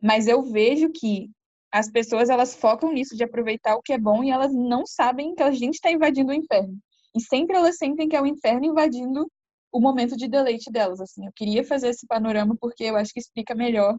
[0.02, 1.30] Mas eu vejo que
[1.74, 5.34] as pessoas elas focam nisso de aproveitar o que é bom e elas não sabem
[5.34, 6.78] que a gente está invadindo o inferno.
[7.16, 9.28] E sempre elas sentem que é o inferno invadindo
[9.72, 11.02] o momento de deleite delas.
[11.02, 13.98] Assim, eu queria fazer esse panorama porque eu acho que explica melhor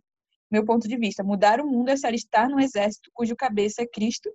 [0.49, 1.25] meu ponto de vista.
[1.25, 4.31] Mudar o mundo é ser estar no exército cujo cabeça é Cristo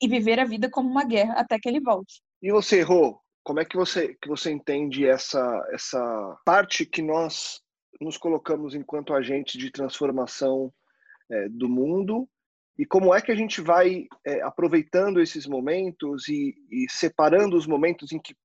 [0.00, 2.22] e viver a vida como uma guerra até que ele volte.
[2.40, 7.60] E você, Rô, como é que você que você entende essa essa parte que nós
[8.00, 10.72] nos colocamos enquanto agente de transformação
[11.30, 12.26] é, do mundo
[12.78, 17.66] e como é que a gente vai é, aproveitando esses momentos e, e, separando os
[17.66, 18.36] momentos em que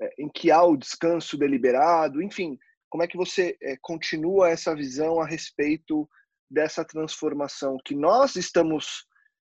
[0.00, 2.58] é, em que há o descanso deliberado, enfim,
[2.88, 6.08] como é que você é, continua essa visão a respeito
[6.50, 9.06] dessa transformação que nós estamos,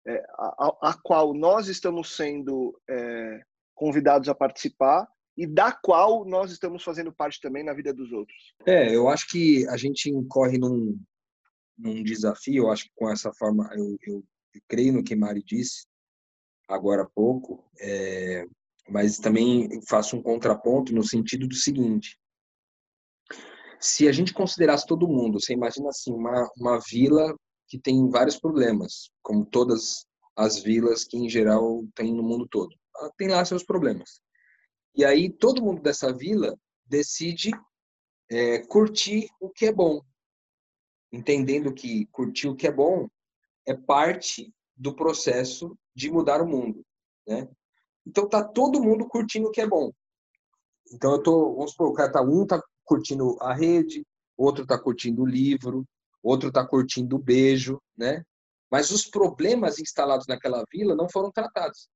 [0.07, 3.41] é, a, a, qual nós estamos sendo é,
[3.73, 8.53] convidados a participar e da qual nós estamos fazendo parte também na vida dos outros?
[8.65, 10.97] É, eu acho que a gente incorre num,
[11.77, 15.43] num desafio, eu acho que com essa forma, eu, eu, eu creio no que Mari
[15.43, 15.85] disse
[16.67, 18.45] agora há pouco, é,
[18.89, 22.17] mas também faço um contraponto no sentido do seguinte:
[23.79, 27.35] se a gente considerasse todo mundo, você imagina assim, uma, uma vila
[27.67, 32.75] que tem vários problemas, como todas as vilas que em geral tem no mundo todo.
[33.17, 34.21] Tem lá seus problemas.
[34.95, 37.51] E aí todo mundo dessa vila decide
[38.29, 40.01] é, curtir o que é bom,
[41.15, 43.07] entendendo que curtir o que é bom
[43.65, 46.85] é parte do processo de mudar o mundo,
[47.27, 47.47] né?
[48.05, 49.91] Então tá todo mundo curtindo o que é bom.
[50.93, 54.05] Então eu tô, vamos supor, o cara tá um tá curtindo a rede,
[54.37, 55.85] outro tá curtindo o livro,
[56.21, 58.23] outro tá curtindo o beijo, né?
[58.69, 61.87] Mas os problemas instalados naquela vila não foram tratados.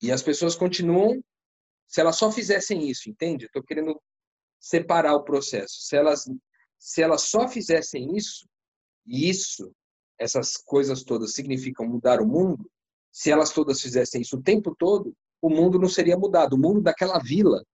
[0.00, 1.22] E as pessoas continuam,
[1.86, 3.46] se elas só fizessem isso, entende?
[3.46, 4.00] Estou querendo
[4.60, 5.74] separar o processo.
[5.80, 6.24] Se elas,
[6.78, 8.46] se elas só fizessem isso,
[9.06, 9.72] e isso,
[10.18, 12.70] essas coisas todas significam mudar o mundo,
[13.10, 16.54] se elas todas fizessem isso o tempo todo, o mundo não seria mudado.
[16.54, 17.64] O mundo daquela vila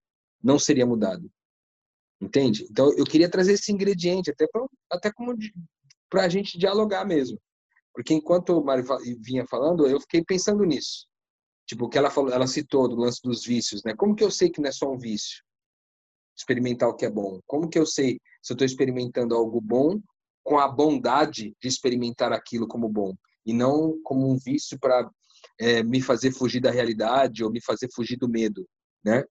[0.43, 1.31] não seria mudado.
[2.21, 2.67] Entende?
[2.71, 5.35] Então, eu queria trazer esse ingrediente, até, pra, até como
[6.09, 7.38] para a gente dialogar mesmo.
[7.93, 8.85] Porque enquanto o Mário
[9.21, 11.07] vinha falando, eu fiquei pensando nisso.
[11.67, 13.95] Tipo, o que ela falou, ela citou do lance dos vícios, né?
[13.95, 15.43] Como que eu sei que não é só um vício?
[16.37, 17.40] Experimentar o que é bom.
[17.47, 19.99] Como que eu sei se eu estou experimentando algo bom
[20.43, 25.11] com a bondade de experimentar aquilo como bom e não como um vício para
[25.59, 28.69] é, me fazer fugir da realidade ou me fazer fugir do medo,
[29.03, 29.25] né?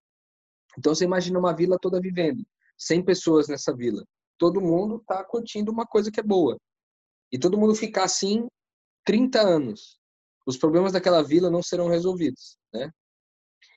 [0.76, 2.44] Então você imagina uma vila toda vivendo,
[2.76, 4.04] 100 pessoas nessa vila,
[4.40, 6.58] todo mundo está curtindo uma coisa que é boa
[7.32, 8.48] e todo mundo ficar assim
[9.06, 10.00] 30 anos,
[10.48, 12.92] os problemas daquela vila não serão resolvidos, né?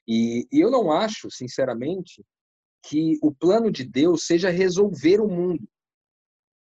[0.09, 2.25] E, e eu não acho, sinceramente,
[2.82, 5.66] que o plano de Deus seja resolver o mundo,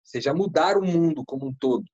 [0.04, 1.86] seja mudar o mundo como um todo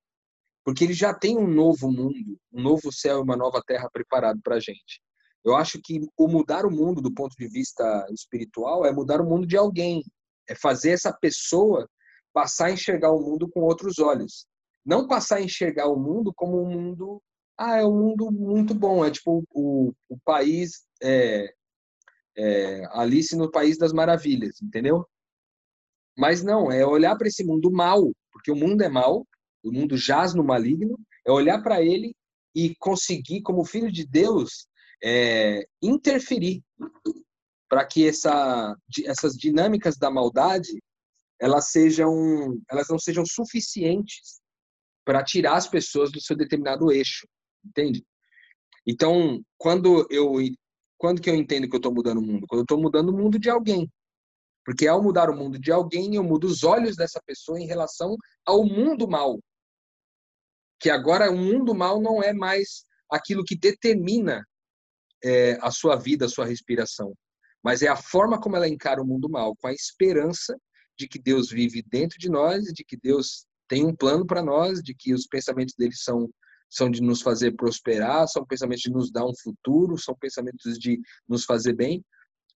[0.64, 4.40] porque ele já tem um novo mundo, um novo céu e uma nova terra preparado
[4.44, 5.02] para a gente.
[5.44, 9.28] Eu acho que o mudar o mundo do ponto de vista espiritual é mudar o
[9.28, 10.04] mundo de alguém,
[10.48, 11.90] é fazer essa pessoa
[12.32, 14.46] passar a enxergar o mundo com outros olhos.
[14.86, 17.22] Não passar a enxergar o mundo como um mundo,
[17.58, 21.52] ah, é um mundo muito bom, é tipo o, o país, é,
[22.38, 25.06] é, Alice no País das Maravilhas, entendeu?
[26.18, 29.26] Mas não, é olhar para esse mundo mal, porque o mundo é mal,
[29.64, 32.16] o mundo jaz no maligno, é olhar para ele
[32.56, 34.68] e conseguir, como filho de Deus,
[35.04, 36.64] é, interferir
[37.70, 40.82] para que essa, essas dinâmicas da maldade
[41.40, 44.40] elas sejam, elas não sejam suficientes
[45.04, 47.28] para tirar as pessoas do seu determinado eixo,
[47.66, 48.06] entende?
[48.86, 50.36] Então, quando eu
[51.02, 52.46] quando que eu entendo que eu estou mudando o mundo?
[52.48, 53.92] Quando eu estou mudando o mundo de alguém.
[54.64, 58.16] Porque ao mudar o mundo de alguém, eu mudo os olhos dessa pessoa em relação
[58.46, 59.40] ao mundo mal.
[60.80, 64.46] Que agora o mundo mal não é mais aquilo que determina
[65.24, 67.16] é, a sua vida, a sua respiração,
[67.64, 70.56] mas é a forma como ela encara o mundo mal, com a esperança
[70.96, 74.84] de que Deus vive dentro de nós, de que Deus tem um plano para nós,
[74.84, 76.30] de que os pensamentos dele são
[76.72, 81.00] são de nos fazer prosperar, são pensamentos de nos dar um futuro, são pensamentos de
[81.28, 82.04] nos fazer bem.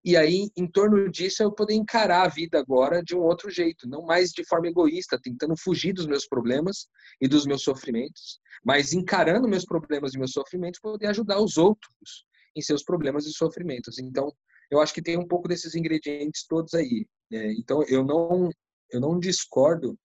[0.06, 3.88] E aí, em torno disso, eu poder encarar a vida agora de um outro jeito,
[3.88, 6.88] não mais de forma egoísta, tentando fugir dos meus problemas
[7.20, 12.26] e dos meus sofrimentos, mas encarando meus problemas e meus sofrimentos, poder ajudar os outros
[12.56, 13.98] em seus problemas e sofrimentos.
[13.98, 14.32] Então,
[14.70, 17.08] eu acho que tem um pouco desses ingredientes todos aí.
[17.32, 17.54] Né?
[17.54, 18.50] Então, eu não,
[18.92, 19.98] eu não discordo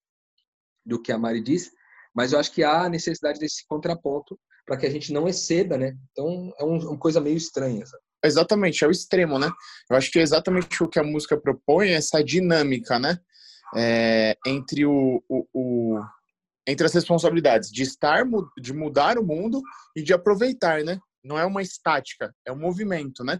[0.85, 1.71] do que a Mari disse,
[2.15, 5.97] mas eu acho que há necessidade desse contraponto para que a gente não exceda, né?
[6.11, 7.85] Então, é um, uma coisa meio estranha.
[7.85, 8.03] Sabe?
[8.23, 9.49] Exatamente, é o extremo, né?
[9.89, 13.17] Eu acho que é exatamente o que a música propõe, essa dinâmica, né?
[13.75, 15.99] É, entre o, o, o,
[16.67, 18.23] entre as responsabilidades de estar,
[18.59, 19.61] de mudar o mundo
[19.95, 20.99] e de aproveitar, né?
[21.23, 23.39] Não é uma estática, é um movimento, né?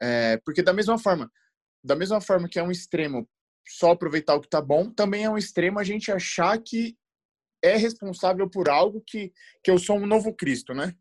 [0.00, 1.30] É, porque da mesma forma,
[1.82, 3.28] da mesma forma que é um extremo
[3.68, 6.96] só aproveitar o que tá bom, também é um extremo a gente achar que
[7.62, 10.94] é responsável por algo que, que eu sou um novo Cristo, né?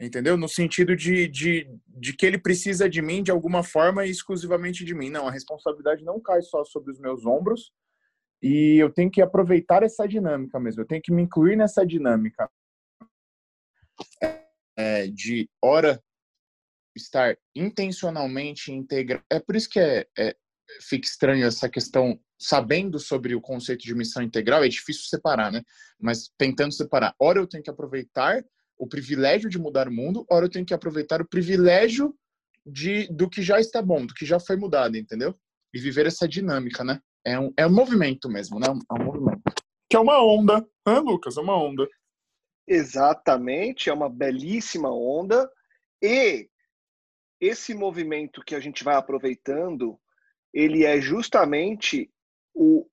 [0.00, 0.36] Entendeu?
[0.36, 4.84] No sentido de, de, de que ele precisa de mim de alguma forma e exclusivamente
[4.84, 5.10] de mim.
[5.10, 7.72] Não, a responsabilidade não cai só sobre os meus ombros
[8.42, 10.82] e eu tenho que aproveitar essa dinâmica mesmo.
[10.82, 12.50] Eu tenho que me incluir nessa dinâmica
[14.76, 16.02] é, de hora
[16.96, 19.24] estar intencionalmente integrado.
[19.30, 20.36] É por isso que é, é,
[20.80, 25.62] fica estranho essa questão, sabendo sobre o conceito de missão integral, é difícil separar, né?
[26.00, 27.14] Mas tentando separar.
[27.18, 28.44] Ora eu tenho que aproveitar
[28.76, 32.14] o privilégio de mudar o mundo, ora eu tenho que aproveitar o privilégio
[32.66, 35.38] de, do que já está bom, do que já foi mudado, entendeu?
[35.72, 37.00] E viver essa dinâmica, né?
[37.24, 38.66] É um, é um movimento mesmo, né?
[38.66, 39.42] É um movimento.
[39.88, 41.36] Que é uma onda, né, Lucas?
[41.36, 41.86] É uma onda.
[42.66, 45.48] Exatamente, é uma belíssima onda.
[46.02, 46.48] E
[47.40, 49.96] esse movimento que a gente vai aproveitando,
[50.52, 52.10] ele é justamente
[52.54, 52.86] o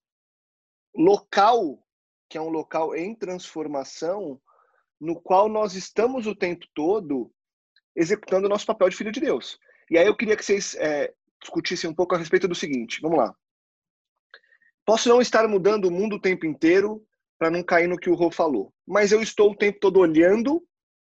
[0.96, 1.84] local,
[2.30, 4.40] que é um local em transformação,
[5.00, 7.32] no qual nós estamos o tempo todo
[7.96, 9.58] executando o nosso papel de filho de Deus.
[9.90, 13.00] E aí eu queria que vocês é, discutissem um pouco a respeito do seguinte.
[13.02, 13.34] Vamos lá.
[14.86, 17.06] Posso não estar mudando o mundo o tempo inteiro
[17.38, 20.62] para não cair no que o Rô falou, mas eu estou o tempo todo olhando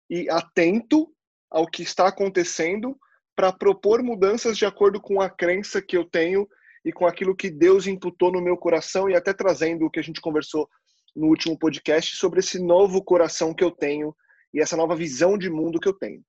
[0.09, 1.13] e atento
[1.49, 2.97] ao que está acontecendo
[3.35, 6.47] para propor mudanças de acordo com a crença que eu tenho
[6.85, 10.03] e com aquilo que Deus imputou no meu coração e até trazendo o que a
[10.03, 10.69] gente conversou
[11.15, 14.15] no último podcast sobre esse novo coração que eu tenho
[14.53, 16.23] e essa nova visão de mundo que eu tenho.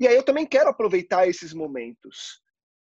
[0.00, 2.40] E aí eu também quero aproveitar esses momentos.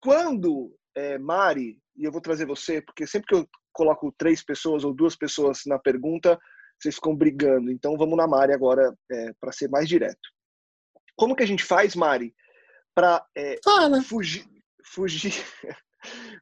[0.00, 4.84] Quando, é, Mari, e eu vou trazer você, porque sempre que eu coloco três pessoas
[4.84, 6.38] ou duas pessoas na pergunta,
[6.78, 7.70] vocês ficam brigando.
[7.70, 10.20] Então vamos na Mari agora é, para ser mais direto.
[11.16, 12.34] Como que a gente faz, Mari,
[12.94, 13.56] para é,
[14.02, 14.46] fugir,
[14.84, 15.32] fugir,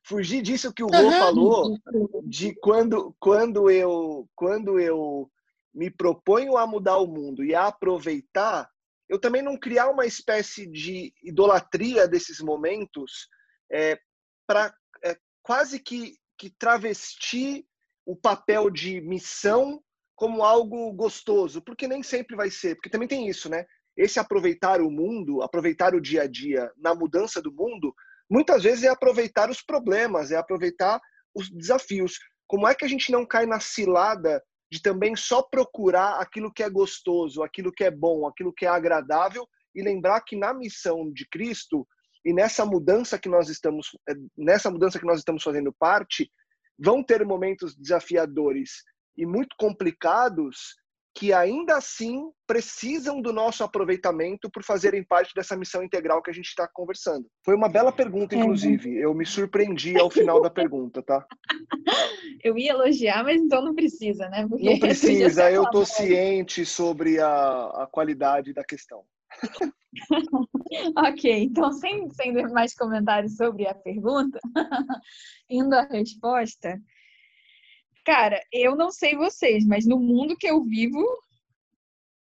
[0.05, 1.79] fugir disso que o Rô falou,
[2.25, 5.31] de quando, quando, eu, quando eu
[5.75, 8.69] me proponho a mudar o mundo e a aproveitar,
[9.09, 13.29] eu também não criar uma espécie de idolatria desses momentos
[13.71, 13.99] é,
[14.47, 14.75] para
[15.05, 17.65] é, quase que, que travestir
[18.05, 19.83] o papel de missão
[20.15, 23.67] como algo gostoso, porque nem sempre vai ser, porque também tem isso, né?
[23.97, 27.95] esse aproveitar o mundo, aproveitar o dia a dia na mudança do mundo,
[28.31, 31.01] muitas vezes é aproveitar os problemas, é aproveitar
[31.35, 32.19] os desafios.
[32.47, 36.63] Como é que a gente não cai na cilada de também só procurar aquilo que
[36.63, 41.11] é gostoso, aquilo que é bom, aquilo que é agradável e lembrar que na missão
[41.13, 41.87] de Cristo
[42.25, 46.31] e nessa mudança que nós estamos eh, nessa mudança que nós estamos fazendo parte,
[46.79, 48.83] vão ter momentos desafiadores
[49.17, 50.75] e muito complicados
[51.17, 56.35] que ainda assim precisam do nosso aproveitamento por fazerem parte dessa missão integral que a
[56.35, 57.27] gente está conversando?
[57.43, 58.39] Foi uma bela pergunta, é.
[58.39, 58.95] inclusive.
[58.99, 61.27] Eu me surpreendi ao final da pergunta, tá?
[62.45, 64.47] Eu ia elogiar, mas então não precisa, né?
[64.47, 69.03] Porque não precisa, eu estou ciente sobre a, a qualidade da questão.
[70.99, 74.39] ok, então sem, sem mais comentários sobre a pergunta,
[75.49, 76.79] indo à resposta,
[78.07, 81.05] Cara, eu não sei vocês, mas no mundo que eu vivo,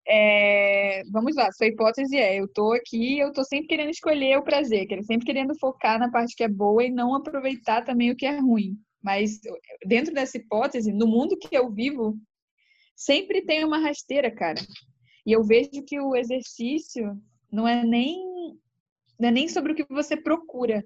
[0.04, 1.04] é...
[1.12, 4.88] vamos lá, sua hipótese é, eu tô aqui, eu tô sempre querendo escolher o prazer,
[5.04, 8.36] sempre querendo focar na parte que é boa e não aproveitar também o que é
[8.40, 8.76] ruim.
[9.00, 9.38] Mas
[9.86, 12.18] dentro dessa hipótese, no mundo que eu vivo,
[12.96, 14.60] sempre tem uma rasteira, cara.
[15.24, 17.16] E eu vejo que o exercício
[17.50, 18.58] não é nem
[19.20, 20.84] não é nem sobre o que você procura,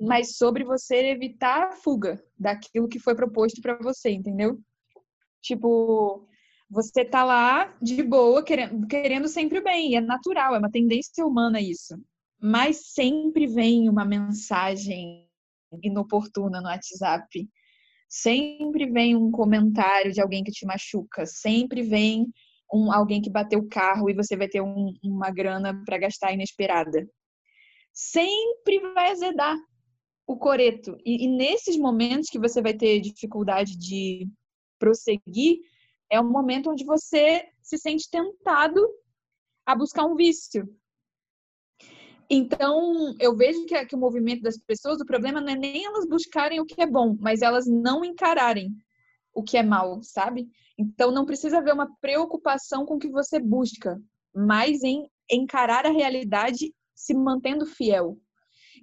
[0.00, 4.58] mas sobre você evitar a fuga daquilo que foi proposto para você, entendeu?
[5.42, 6.26] Tipo,
[6.70, 11.26] você tá lá de boa, querendo, querendo sempre o bem, é natural, é uma tendência
[11.26, 11.94] humana isso.
[12.40, 15.28] Mas sempre vem uma mensagem
[15.82, 17.48] inoportuna no WhatsApp.
[18.08, 22.26] Sempre vem um comentário de alguém que te machuca, sempre vem
[22.72, 26.32] um, alguém que bateu o carro e você vai ter um, uma grana para gastar
[26.32, 27.06] inesperada.
[27.92, 29.56] Sempre vai azedar,
[30.30, 30.96] o coreto.
[31.04, 34.28] E, e, nesses momentos que você vai ter dificuldade de
[34.78, 35.58] prosseguir,
[36.08, 38.80] é um momento onde você se sente tentado
[39.66, 40.72] a buscar um vício.
[42.30, 46.06] Então, eu vejo que, que o movimento das pessoas, o problema não é nem elas
[46.08, 48.70] buscarem o que é bom, mas elas não encararem
[49.34, 50.48] o que é mal, sabe?
[50.78, 54.00] Então, não precisa haver uma preocupação com o que você busca,
[54.32, 58.16] mas em encarar a realidade se mantendo fiel.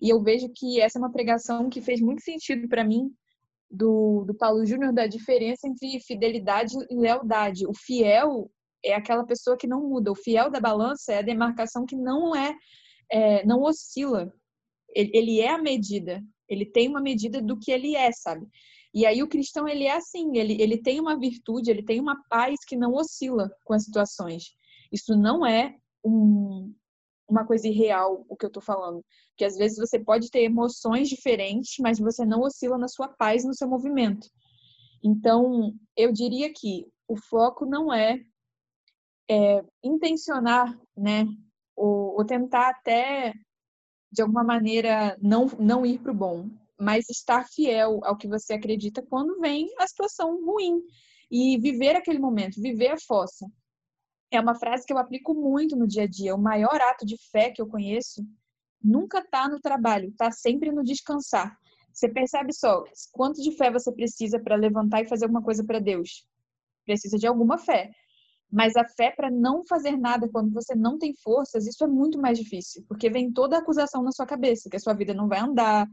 [0.01, 3.11] E eu vejo que essa é uma pregação que fez muito sentido para mim
[3.69, 7.67] do, do Paulo Júnior da diferença entre fidelidade e lealdade.
[7.67, 8.49] O fiel
[8.83, 10.11] é aquela pessoa que não muda.
[10.11, 12.55] O fiel da balança é a demarcação que não é,
[13.11, 14.31] é não oscila.
[14.95, 16.23] Ele, ele, é a medida.
[16.47, 18.45] Ele tem uma medida do que ele é, sabe?
[18.93, 20.37] E aí o cristão ele é assim.
[20.37, 24.45] Ele, ele tem uma virtude, ele tem uma paz que não oscila com as situações.
[24.91, 26.73] Isso não é um,
[27.27, 29.03] uma coisa irreal o que eu tô falando.
[29.35, 33.43] Que às vezes você pode ter emoções diferentes, mas você não oscila na sua paz,
[33.43, 34.27] no seu movimento.
[35.03, 38.19] Então, eu diria que o foco não é,
[39.29, 41.25] é intencionar, né?
[41.75, 43.33] Ou, ou, tentar até,
[44.11, 46.49] de alguma maneira, não, não ir para o bom,
[46.79, 50.81] mas estar fiel ao que você acredita quando vem a situação ruim.
[51.29, 53.45] E viver aquele momento, viver a fossa
[54.31, 56.35] é uma frase que eu aplico muito no dia a dia.
[56.35, 58.25] O maior ato de fé que eu conheço
[58.83, 61.57] nunca está no trabalho, está sempre no descansar.
[61.93, 65.79] Você percebe só quanto de fé você precisa para levantar e fazer alguma coisa para
[65.79, 66.27] Deus?
[66.85, 67.89] Precisa de alguma fé.
[68.51, 72.19] Mas a fé para não fazer nada quando você não tem forças, isso é muito
[72.19, 75.27] mais difícil, porque vem toda a acusação na sua cabeça, que a sua vida não
[75.27, 75.85] vai andar,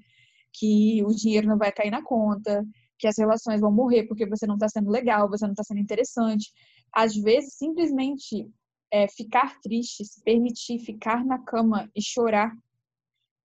[0.53, 2.65] que o dinheiro não vai cair na conta,
[2.99, 5.81] que as relações vão morrer porque você não está sendo legal, você não está sendo
[5.81, 6.53] interessante.
[6.95, 8.49] Às vezes, simplesmente
[8.93, 12.57] é, ficar triste, se permitir ficar na cama e chorar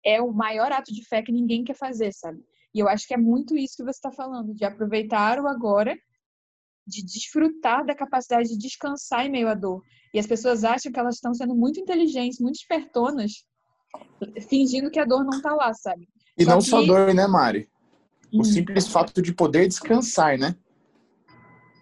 [0.06, 2.40] é o maior ato de fé que ninguém quer fazer, sabe?
[2.74, 5.98] E eu acho que é muito isso que você está falando, de aproveitar o agora,
[6.86, 9.82] de desfrutar da capacidade de descansar em meio à dor.
[10.14, 13.44] E as pessoas acham que elas estão sendo muito inteligentes, muito espertonas,
[14.48, 16.08] fingindo que a dor não está lá, sabe?
[16.38, 16.66] E só não que...
[16.66, 17.68] só dor, né, Mari?
[18.32, 18.44] O hum.
[18.44, 20.56] simples fato de poder descansar, né?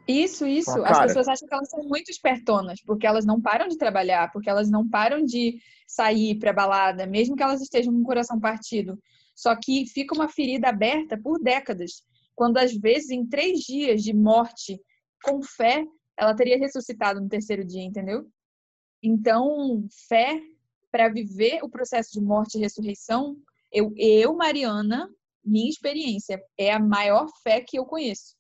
[0.08, 0.84] Isso, isso.
[0.84, 4.50] As pessoas acham que elas são muito espertonas, porque elas não param de trabalhar, porque
[4.50, 8.98] elas não param de sair para balada, mesmo que elas estejam com o coração partido.
[9.36, 12.04] Só que fica uma ferida aberta por décadas,
[12.36, 14.80] quando às vezes em três dias de morte
[15.24, 15.86] com fé,
[16.18, 18.28] ela teria ressuscitado no terceiro dia, entendeu?
[19.02, 20.40] Então, fé
[20.92, 23.38] para viver o processo de morte e ressurreição,
[23.72, 25.10] eu, eu Mariana,
[25.44, 28.36] minha experiência, é a maior fé que eu conheço.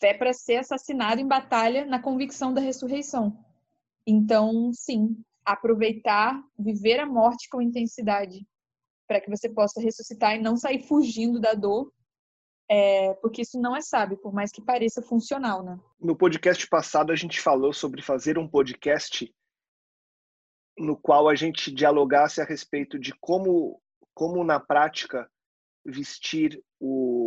[0.00, 3.36] Fé para ser assassinado em batalha na convicção da ressurreição.
[4.06, 8.46] Então, sim, aproveitar, viver a morte com intensidade,
[9.06, 11.92] para que você possa ressuscitar e não sair fugindo da dor,
[12.70, 15.80] é, porque isso não é sábio, por mais que pareça funcional, né?
[15.98, 19.32] No podcast passado a gente falou sobre fazer um podcast
[20.78, 23.80] no qual a gente dialogasse a respeito de como,
[24.14, 25.28] como na prática
[25.84, 27.17] vestir o,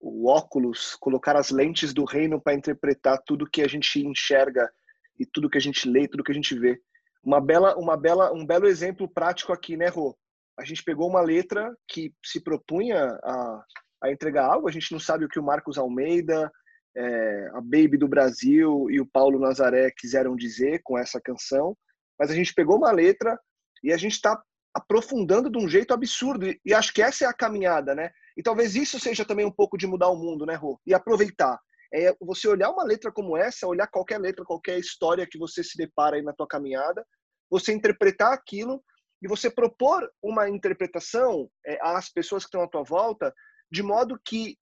[0.00, 4.70] o óculos, colocar as lentes do reino para interpretar tudo que a gente enxerga
[5.18, 6.80] e tudo que a gente lê, tudo que a gente vê.
[7.22, 10.16] Uma bela, uma bela, um belo exemplo prático aqui, né, Rô?
[10.58, 13.64] A gente pegou uma letra que se propunha a,
[14.04, 14.68] a entregar algo.
[14.68, 16.50] A gente não sabe o que o Marcos Almeida
[16.96, 21.76] é, a Baby do Brasil e o Paulo Nazaré quiseram dizer com essa canção,
[22.18, 23.38] mas a gente pegou uma letra
[23.82, 24.40] e a gente está
[24.74, 26.46] aprofundando de um jeito absurdo.
[26.64, 28.10] E, acho que essa é a caminhada, né?
[28.40, 30.80] E talvez isso seja também um pouco de mudar o mundo, né, Rô?
[30.86, 31.60] E aproveitar.
[31.92, 35.76] É você olhar uma letra como essa, olhar qualquer letra, qualquer história que você se
[35.76, 37.06] depara aí na tua caminhada,
[37.50, 38.82] você interpretar aquilo
[39.22, 43.30] e você propor uma interpretação é, às pessoas que estão à tua volta,
[43.70, 44.56] de modo que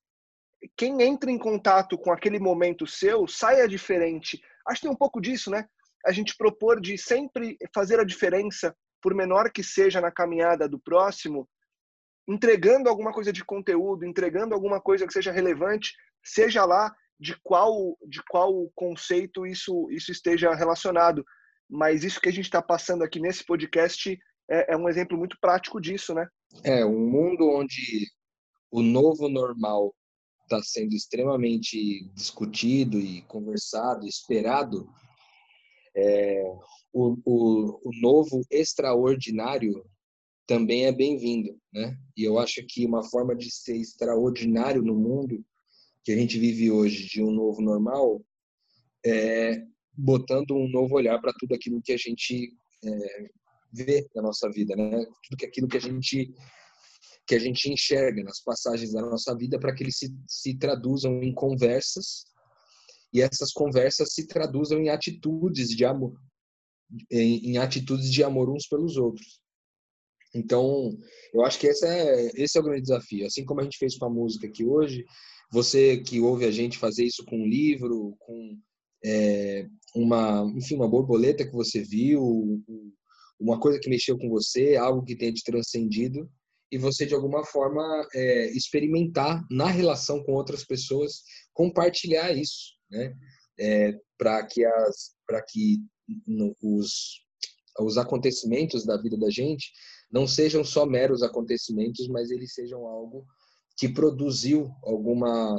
[0.76, 4.42] quem entra em contato com aquele momento seu saia diferente.
[4.66, 5.68] Acho que tem um pouco disso, né?
[6.04, 10.80] A gente propor de sempre fazer a diferença, por menor que seja na caminhada do
[10.80, 11.48] próximo,
[12.28, 17.96] entregando alguma coisa de conteúdo, entregando alguma coisa que seja relevante, seja lá de qual
[18.06, 21.24] de qual conceito isso isso esteja relacionado.
[21.68, 24.18] Mas isso que a gente está passando aqui nesse podcast
[24.50, 26.26] é, é um exemplo muito prático disso, né?
[26.62, 28.06] É um mundo onde
[28.70, 29.94] o novo normal
[30.42, 34.88] está sendo extremamente discutido e conversado, esperado,
[35.94, 36.42] é,
[36.92, 39.84] o, o, o novo extraordinário
[40.48, 41.94] também é bem-vindo, né?
[42.16, 45.44] E eu acho que uma forma de ser extraordinário no mundo
[46.02, 48.24] que a gente vive hoje, de um novo normal,
[49.04, 52.50] é botando um novo olhar para tudo aquilo que a gente
[52.82, 53.30] é,
[53.70, 55.04] vê na nossa vida, né?
[55.28, 56.34] Tudo aquilo que a gente
[57.26, 61.22] que a gente enxerga nas passagens da nossa vida para que eles se, se traduzam
[61.22, 62.24] em conversas
[63.12, 66.18] e essas conversas se traduzam em atitudes de amor,
[67.10, 69.42] em, em atitudes de amor uns pelos outros.
[70.34, 70.96] Então,
[71.32, 73.26] eu acho que esse é, esse é o grande desafio.
[73.26, 75.04] Assim como a gente fez com a música aqui hoje,
[75.50, 78.58] você que ouve a gente fazer isso com um livro, com
[79.04, 82.62] é, uma, enfim, uma borboleta que você viu,
[83.40, 86.28] uma coisa que mexeu com você, algo que tenha te transcendido,
[86.70, 91.22] e você de alguma forma é, experimentar na relação com outras pessoas,
[91.54, 93.14] compartilhar isso, né?
[93.60, 95.78] É, para que as, para que
[96.26, 97.26] no, os
[97.80, 99.70] os acontecimentos da vida da gente
[100.10, 103.26] não sejam só meros acontecimentos, mas eles sejam algo
[103.76, 105.56] que produziu alguma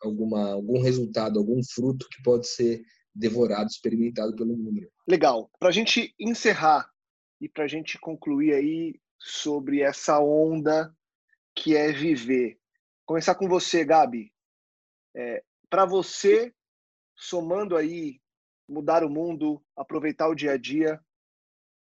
[0.00, 2.82] alguma algum resultado, algum fruto que pode ser
[3.14, 4.88] devorado, experimentado pelo mundo.
[5.06, 5.50] Legal.
[5.58, 6.88] Para a gente encerrar
[7.40, 10.94] e para a gente concluir aí sobre essa onda
[11.54, 12.58] que é viver.
[13.04, 14.32] Começar com você, Gabi.
[15.16, 16.54] É, Para você,
[17.16, 18.20] somando aí,
[18.68, 21.00] mudar o mundo, aproveitar o dia a dia,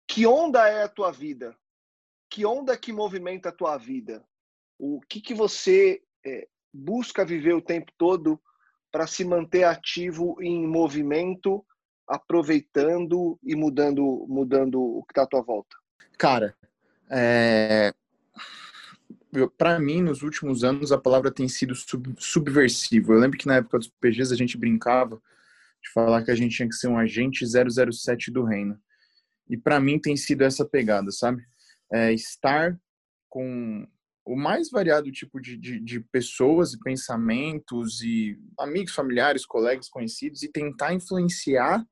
[0.08, 1.58] que onda é a tua vida?
[2.30, 4.24] Que onda que movimenta a tua vida?
[4.78, 8.40] O que, que você é, busca viver o tempo todo
[8.92, 11.66] para se manter ativo em movimento,
[12.08, 15.76] aproveitando e mudando, mudando o que está à tua volta?
[16.18, 16.56] Cara,
[17.10, 17.94] é...
[19.58, 23.14] Para mim, nos últimos anos, a palavra tem sido sub subversivo.
[23.14, 25.22] Eu lembro que na época dos PGs a gente brincava
[25.84, 28.80] de falar que a gente tinha que ser um agente 007 do reino.
[29.48, 31.44] E para mim tem sido essa pegada, sabe?
[31.92, 32.80] É estar
[33.28, 33.88] com
[34.26, 40.44] o mais variado tipo de, de, de, pessoas e pensamentos e amigos, familiares, colegas, conhecidos
[40.44, 41.84] e tentar influenciar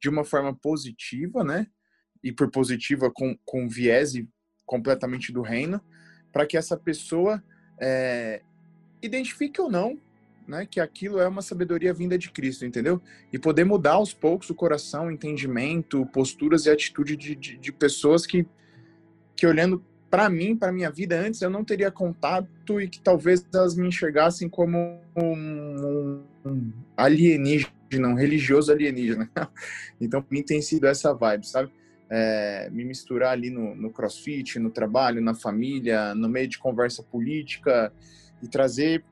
[0.00, 1.66] de uma forma positiva, né?
[2.22, 4.12] E por positiva com, com viés
[4.64, 5.80] completamente do reino,
[6.32, 7.42] para que essa pessoa
[7.80, 8.42] é,
[9.02, 9.98] identifique ou não
[10.50, 13.00] né, que aquilo é uma sabedoria vinda de Cristo, entendeu?
[13.32, 17.72] E poder mudar aos poucos o coração, o entendimento, posturas e atitude de, de, de
[17.72, 18.44] pessoas que,
[19.40, 23.46] que olhando para mim, para minha vida antes, eu não teria contato e que talvez
[23.54, 29.30] elas me enxergassem como um, um alienígena, um religioso alienígena.
[29.98, 31.70] Então, para mim tem sido essa vibe, sabe?
[32.10, 37.02] é, me misturar ali no, no crossfit, no trabalho, na família, no meio de conversa
[37.04, 37.92] política
[38.42, 39.04] e trazer.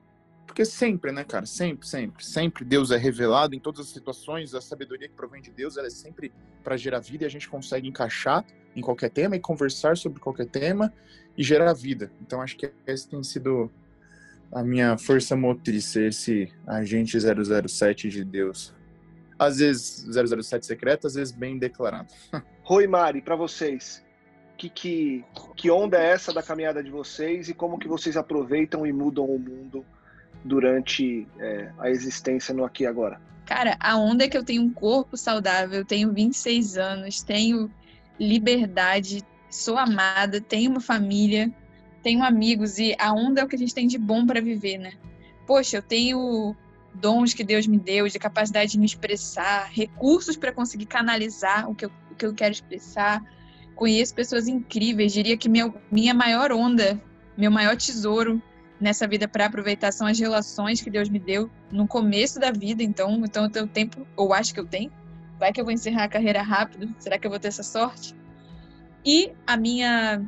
[0.49, 1.44] Porque sempre, né, cara?
[1.44, 2.24] Sempre, sempre.
[2.24, 4.55] Sempre Deus é revelado em todas as situações.
[4.55, 6.32] A sabedoria que provém de Deus ela é sempre
[6.64, 8.44] para gerar vida e a gente consegue encaixar
[8.74, 10.92] em qualquer tema e conversar sobre qualquer tema
[11.36, 12.11] e gerar vida.
[12.22, 13.70] Então acho que esse tem sido
[14.51, 18.74] a minha força motriz, esse agente 007 de Deus.
[19.38, 22.09] Às vezes 007 secreto, às vezes bem declarado.
[22.64, 24.03] Rui Mari, para vocês,
[24.57, 25.24] que, que,
[25.55, 29.26] que onda é essa da caminhada de vocês e como que vocês aproveitam e mudam
[29.26, 29.84] o mundo
[30.45, 33.20] durante é, a existência no aqui e agora?
[33.45, 37.70] Cara, a onda é que eu tenho um corpo saudável, tenho 26 anos, tenho
[38.18, 41.51] liberdade, sou amada, tenho uma família,
[42.03, 44.78] tenho amigos e a onda é o que a gente tem de bom para viver,
[44.78, 44.93] né?
[45.47, 46.55] Poxa, eu tenho
[46.95, 51.74] dons que Deus me deu, de capacidade de me expressar, recursos para conseguir canalizar o
[51.74, 53.22] que eu que eu quero expressar.
[53.74, 57.01] Conheço pessoas incríveis, diria que minha, minha maior onda,
[57.36, 58.43] meu maior tesouro
[58.81, 62.83] nessa vida para aproveitar são as relações que Deus me deu no começo da vida.
[62.83, 64.93] Então, então eu tenho tempo, ou acho que eu tenho.
[65.39, 66.95] Vai que eu vou encerrar a carreira rápido?
[66.99, 68.14] Será que eu vou ter essa sorte?
[69.05, 70.22] E a minha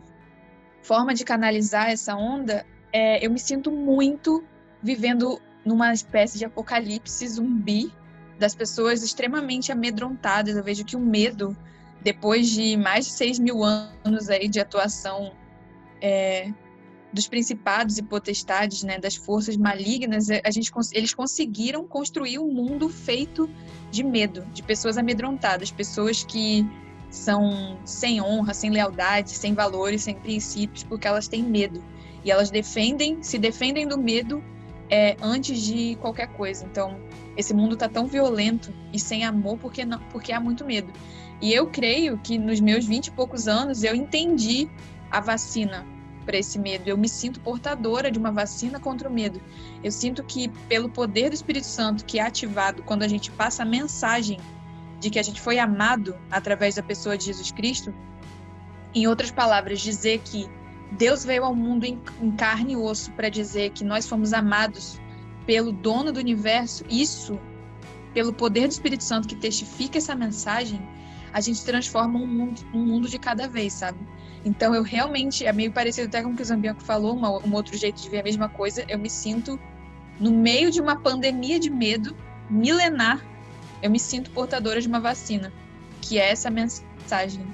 [0.83, 4.45] forma de canalizar essa onda é eu me sinto muito
[4.83, 7.93] vivendo numa espécie de apocalipse zumbi
[8.39, 10.57] das pessoas extremamente amedrontadas.
[10.57, 11.57] Eu vejo que o medo,
[12.01, 15.33] depois de mais de 6 mil anos aí de atuação
[16.01, 16.51] é,
[17.13, 22.53] dos principados e potestades, né, das forças malignas, é, a gente, eles conseguiram construir um
[22.53, 23.51] mundo feito
[23.91, 26.67] de medo, de pessoas amedrontadas, pessoas que
[27.11, 31.83] são sem honra, sem lealdade, sem valores, sem princípios, porque elas têm medo.
[32.25, 34.43] E elas defendem, se defendem do medo
[34.89, 36.65] é, antes de qualquer coisa.
[36.65, 37.01] Então,
[37.37, 40.93] esse mundo está tão violento e sem amor porque, não, porque há muito medo.
[41.41, 44.71] E eu creio que nos meus vinte e poucos anos eu entendi
[45.11, 45.85] a vacina
[46.31, 46.89] para esse medo.
[46.89, 49.43] Eu me sinto portadora de uma vacina contra o medo.
[49.83, 53.65] Eu sinto que, pelo poder do Espírito Santo que é ativado quando a gente passa
[53.65, 54.39] a mensagem
[55.01, 57.93] de que a gente foi amado através da pessoa de Jesus Cristo,
[58.95, 60.49] em outras palavras, dizer que
[60.93, 62.01] Deus veio ao mundo em,
[62.37, 65.01] carne e osso para dizer que nós fomos amados
[65.47, 67.41] pelo dono do universo, isso,
[68.15, 70.81] pelo poder do Espírito Santo que testifica essa mensagem,
[71.33, 73.99] a gente transforma um mundo, um mundo de cada vez, sabe?
[74.45, 77.55] Então eu realmente, é meio parecido até com o que o Zambianco falou, uma, um
[77.55, 79.61] outro jeito de ver a mesma coisa, eu me sinto
[80.19, 82.17] no meio de uma pandemia de medo
[82.49, 83.25] milenar,
[83.83, 85.53] eu me sinto portadora de uma vacina,
[86.01, 87.47] que é essa mensagem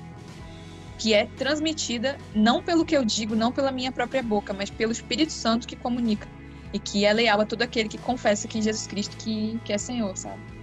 [0.98, 4.92] que é transmitida não pelo que eu digo, não pela minha própria boca, mas pelo
[4.92, 6.26] Espírito Santo que comunica
[6.72, 9.78] e que é leal a todo aquele que confessa que Jesus Cristo que, que é
[9.78, 10.55] Senhor, sabe?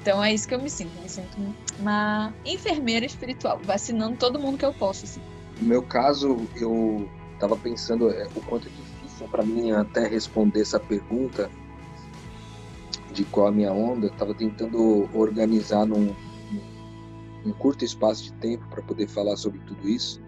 [0.00, 1.36] Então é isso que eu me sinto, eu me sinto
[1.78, 5.20] uma enfermeira espiritual, vacinando todo mundo que eu posso, assim.
[5.60, 10.60] No meu caso, eu estava pensando é, o quanto é difícil para mim até responder
[10.60, 11.50] essa pergunta
[13.12, 16.14] de qual a minha onda, estava tentando organizar num,
[17.44, 20.20] um curto espaço de tempo para poder falar sobre tudo isso.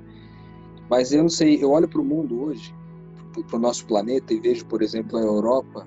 [0.89, 2.75] Mas eu não sei, eu olho para o mundo hoje,
[3.47, 5.87] para o nosso planeta, e vejo, por exemplo, a Europa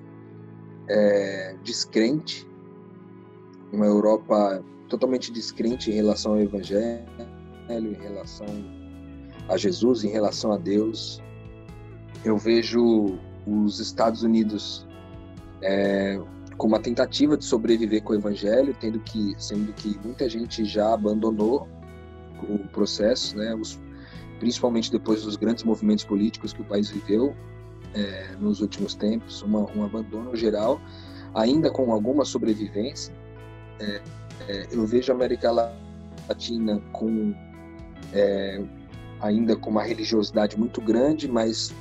[0.88, 2.46] é, descrente,
[3.74, 7.04] uma Europa totalmente descrente em relação ao Evangelho,
[7.68, 8.46] em relação
[9.48, 11.22] a Jesus, em relação a Deus.
[12.24, 14.86] Eu vejo os Estados Unidos
[15.62, 16.18] é,
[16.56, 20.94] com uma tentativa de sobreviver com o evangelho, tendo que, sendo que muita gente já
[20.94, 21.68] abandonou
[22.48, 23.54] o processo, né?
[23.54, 23.80] Os,
[24.38, 27.34] principalmente depois dos grandes movimentos políticos que o país viveu
[27.94, 30.80] é, nos últimos tempos, uma, um abandono geral,
[31.34, 33.14] ainda com alguma sobrevivência.
[33.80, 34.00] É,
[34.48, 35.50] é, eu vejo a América
[36.28, 37.34] Latina com
[38.12, 38.62] é,
[39.20, 41.74] ainda com uma religiosidade muito grande, mas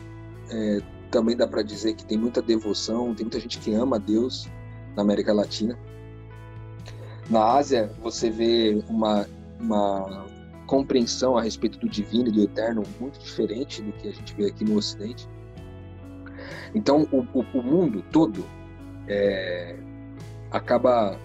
[0.50, 0.82] é,
[1.12, 4.50] também dá para dizer que tem muita devoção, tem muita gente que ama Deus,
[4.96, 5.78] na América Latina.
[7.30, 9.28] Na Ásia, você vê uma,
[9.60, 10.26] uma
[10.68, 14.48] compreensão a respeito do divino e do eterno muito diferente do que a gente vê
[14.48, 15.28] aqui no Ocidente.
[16.76, 18.46] Então, o, o, o mundo todo
[19.08, 19.76] é,
[20.52, 21.18] acaba,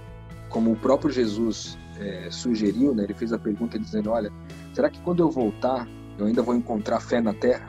[0.49, 3.05] como o próprio Jesus é, sugeriu, né?
[3.05, 4.33] ele fez a pergunta dizendo: Olha,
[4.73, 5.89] será que quando eu voltar
[6.19, 7.69] eu ainda vou encontrar fé na terra?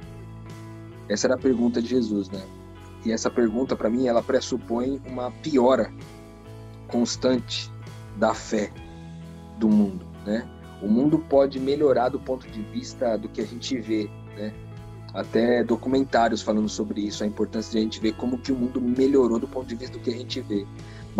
[1.07, 2.41] Essa era a pergunta de Jesus, né?
[3.05, 5.91] E essa pergunta, para mim, ela pressupõe uma piora
[6.87, 7.71] constante
[8.17, 8.71] da fé
[9.57, 10.47] do mundo, né?
[10.81, 14.53] O mundo pode melhorar do ponto de vista do que a gente vê, né?
[15.13, 18.79] Até documentários falando sobre isso, a importância de a gente ver como que o mundo
[18.79, 20.67] melhorou do ponto de vista do que a gente vê.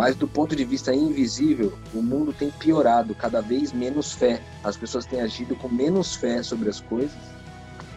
[0.00, 4.40] Mas do ponto de vista invisível, o mundo tem piorado, cada vez menos fé.
[4.64, 7.18] As pessoas têm agido com menos fé sobre as coisas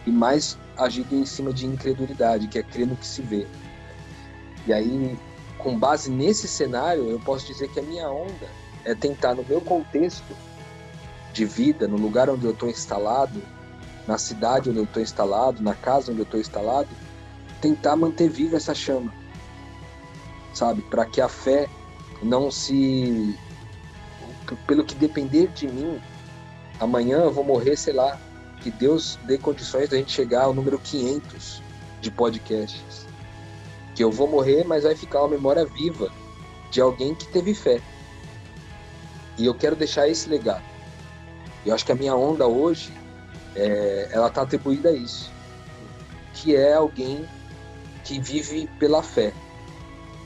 [0.06, 3.46] e mais agido em cima de incredulidade, que é crer no que se vê.
[4.66, 5.18] E aí,
[5.56, 8.50] com base nesse cenário, eu posso dizer que a minha onda
[8.84, 10.36] é tentar, no meu contexto
[11.32, 13.42] de vida, no lugar onde eu estou instalado,
[14.06, 16.90] na cidade onde eu estou instalado, na casa onde eu estou instalado,
[17.62, 19.10] tentar manter viva essa chama,
[20.52, 20.82] sabe?
[20.82, 21.66] Para que a fé
[22.24, 23.38] não se.
[24.66, 26.00] Pelo que depender de mim,
[26.80, 28.20] amanhã eu vou morrer, sei lá,
[28.62, 31.62] que Deus dê condições da gente chegar ao número 500
[32.00, 33.04] de podcasts
[33.94, 36.10] que eu vou morrer, mas vai ficar uma memória viva
[36.70, 37.80] de alguém que teve fé.
[39.38, 40.64] E eu quero deixar esse legado.
[41.64, 42.92] Eu acho que a minha onda hoje,
[43.54, 45.30] é, ela está atribuída a isso,
[46.34, 47.24] que é alguém
[48.04, 49.32] que vive pela fé.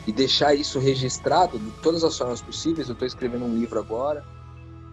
[0.09, 2.89] E deixar isso registrado de todas as formas possíveis.
[2.89, 4.25] Eu estou escrevendo um livro agora,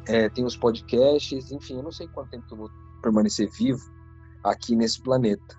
[0.07, 2.69] é, tem os podcasts, enfim, eu não sei quanto tempo eu vou
[3.01, 3.81] permanecer vivo
[4.43, 5.55] aqui nesse planeta.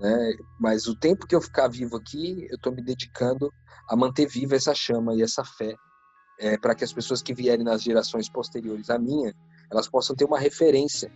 [0.00, 0.34] Né?
[0.58, 3.50] Mas o tempo que eu ficar vivo aqui, eu estou me dedicando
[3.88, 5.74] a manter viva essa chama e essa fé,
[6.38, 9.34] é, para que as pessoas que vierem nas gerações posteriores à minha,
[9.70, 11.12] elas possam ter uma referência,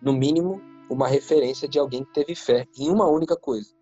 [0.00, 3.77] no mínimo, uma referência de alguém que teve fé em uma única coisa?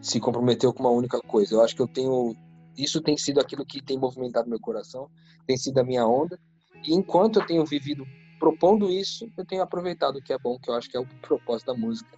[0.00, 1.54] Se comprometeu com uma única coisa.
[1.54, 2.34] Eu acho que eu tenho,
[2.76, 5.08] isso tem sido aquilo que tem movimentado meu coração,
[5.46, 6.38] tem sido a minha onda.
[6.84, 8.04] E enquanto eu tenho vivido
[8.38, 11.06] propondo isso, eu tenho aproveitado o que é bom, que eu acho que é o
[11.20, 12.10] propósito da música.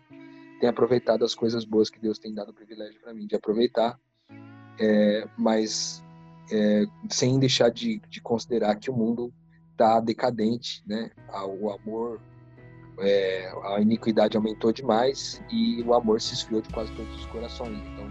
[0.58, 4.00] Tenho aproveitado as coisas boas que Deus tem dado o privilégio para mim de aproveitar,
[4.80, 6.02] é, mas
[6.50, 9.32] é, sem deixar de, de, considerar que o mundo
[9.72, 11.10] está decadente, né?
[11.60, 12.20] O amor,
[12.98, 17.78] é, a iniquidade aumentou demais e o amor se esfriou de quase todos os corações.
[17.92, 18.08] Então,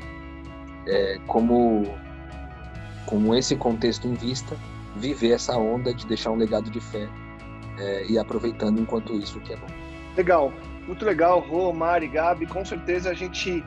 [0.88, 1.86] é, como
[3.06, 4.56] com esse contexto em vista,
[4.96, 7.08] viver essa onda de deixar um legado de fé
[7.80, 9.68] é, e aproveitando enquanto isso que é bom.
[10.16, 10.54] Legal,
[10.88, 12.46] muito legal, Rô, Mari, Gabi.
[12.46, 13.64] Com certeza a gente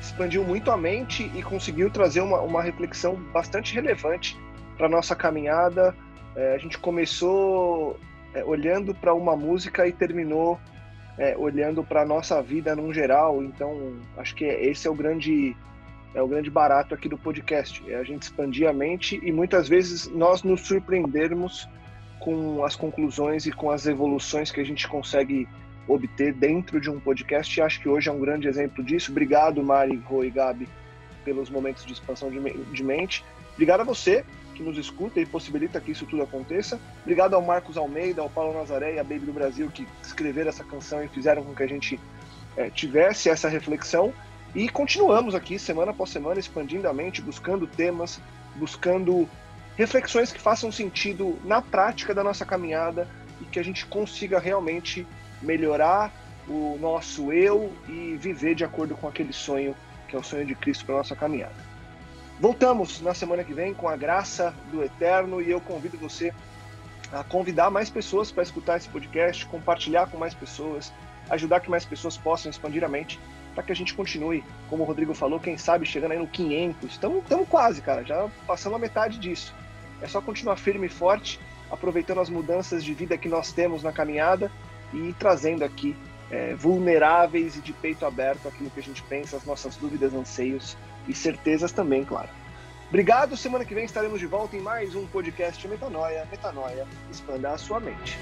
[0.00, 4.38] expandiu muito a mente e conseguiu trazer uma, uma reflexão bastante relevante
[4.76, 5.94] para nossa caminhada.
[6.36, 7.98] É, a gente começou
[8.34, 10.58] é, olhando para uma música e terminou
[11.18, 13.42] é, olhando para a nossa vida num geral.
[13.42, 15.56] Então, acho que esse é o grande
[16.14, 19.68] é o grande barato aqui do podcast, é a gente expandir a mente e muitas
[19.68, 21.68] vezes nós nos surpreendermos
[22.18, 25.46] com as conclusões e com as evoluções que a gente consegue
[25.86, 27.58] obter dentro de um podcast.
[27.58, 29.10] E acho que hoje é um grande exemplo disso.
[29.10, 30.66] Obrigado, Mari, Rô e Gabi,
[31.24, 33.22] pelos momentos de expansão de mente.
[33.52, 34.24] Obrigado a você
[34.58, 36.80] que nos escuta e possibilita que isso tudo aconteça.
[37.02, 40.64] Obrigado ao Marcos Almeida, ao Paulo Nazaré e à Baby do Brasil que escreveram essa
[40.64, 41.98] canção e fizeram com que a gente
[42.56, 44.12] é, tivesse essa reflexão.
[44.56, 48.20] E continuamos aqui, semana após semana, expandindo a mente, buscando temas,
[48.56, 49.28] buscando
[49.76, 53.06] reflexões que façam sentido na prática da nossa caminhada
[53.40, 55.06] e que a gente consiga realmente
[55.40, 56.12] melhorar
[56.48, 59.76] o nosso eu e viver de acordo com aquele sonho
[60.08, 61.67] que é o sonho de Cristo para nossa caminhada.
[62.40, 66.32] Voltamos na semana que vem com a graça do Eterno e eu convido você
[67.12, 70.92] a convidar mais pessoas para escutar esse podcast, compartilhar com mais pessoas,
[71.30, 73.18] ajudar que mais pessoas possam expandir a mente,
[73.54, 76.92] para que a gente continue, como o Rodrigo falou, quem sabe chegando aí no 500.
[76.92, 79.52] Estamos quase, cara, já passamos a metade disso.
[80.00, 83.90] É só continuar firme e forte, aproveitando as mudanças de vida que nós temos na
[83.90, 84.48] caminhada
[84.94, 85.96] e trazendo aqui
[86.30, 90.76] é, vulneráveis e de peito aberto aquilo que a gente pensa, as nossas dúvidas, anseios
[91.08, 92.28] e certezas também, claro.
[92.88, 96.26] Obrigado, semana que vem estaremos de volta em mais um podcast Metanoia.
[96.30, 98.18] Metanoia, expanda a sua mente.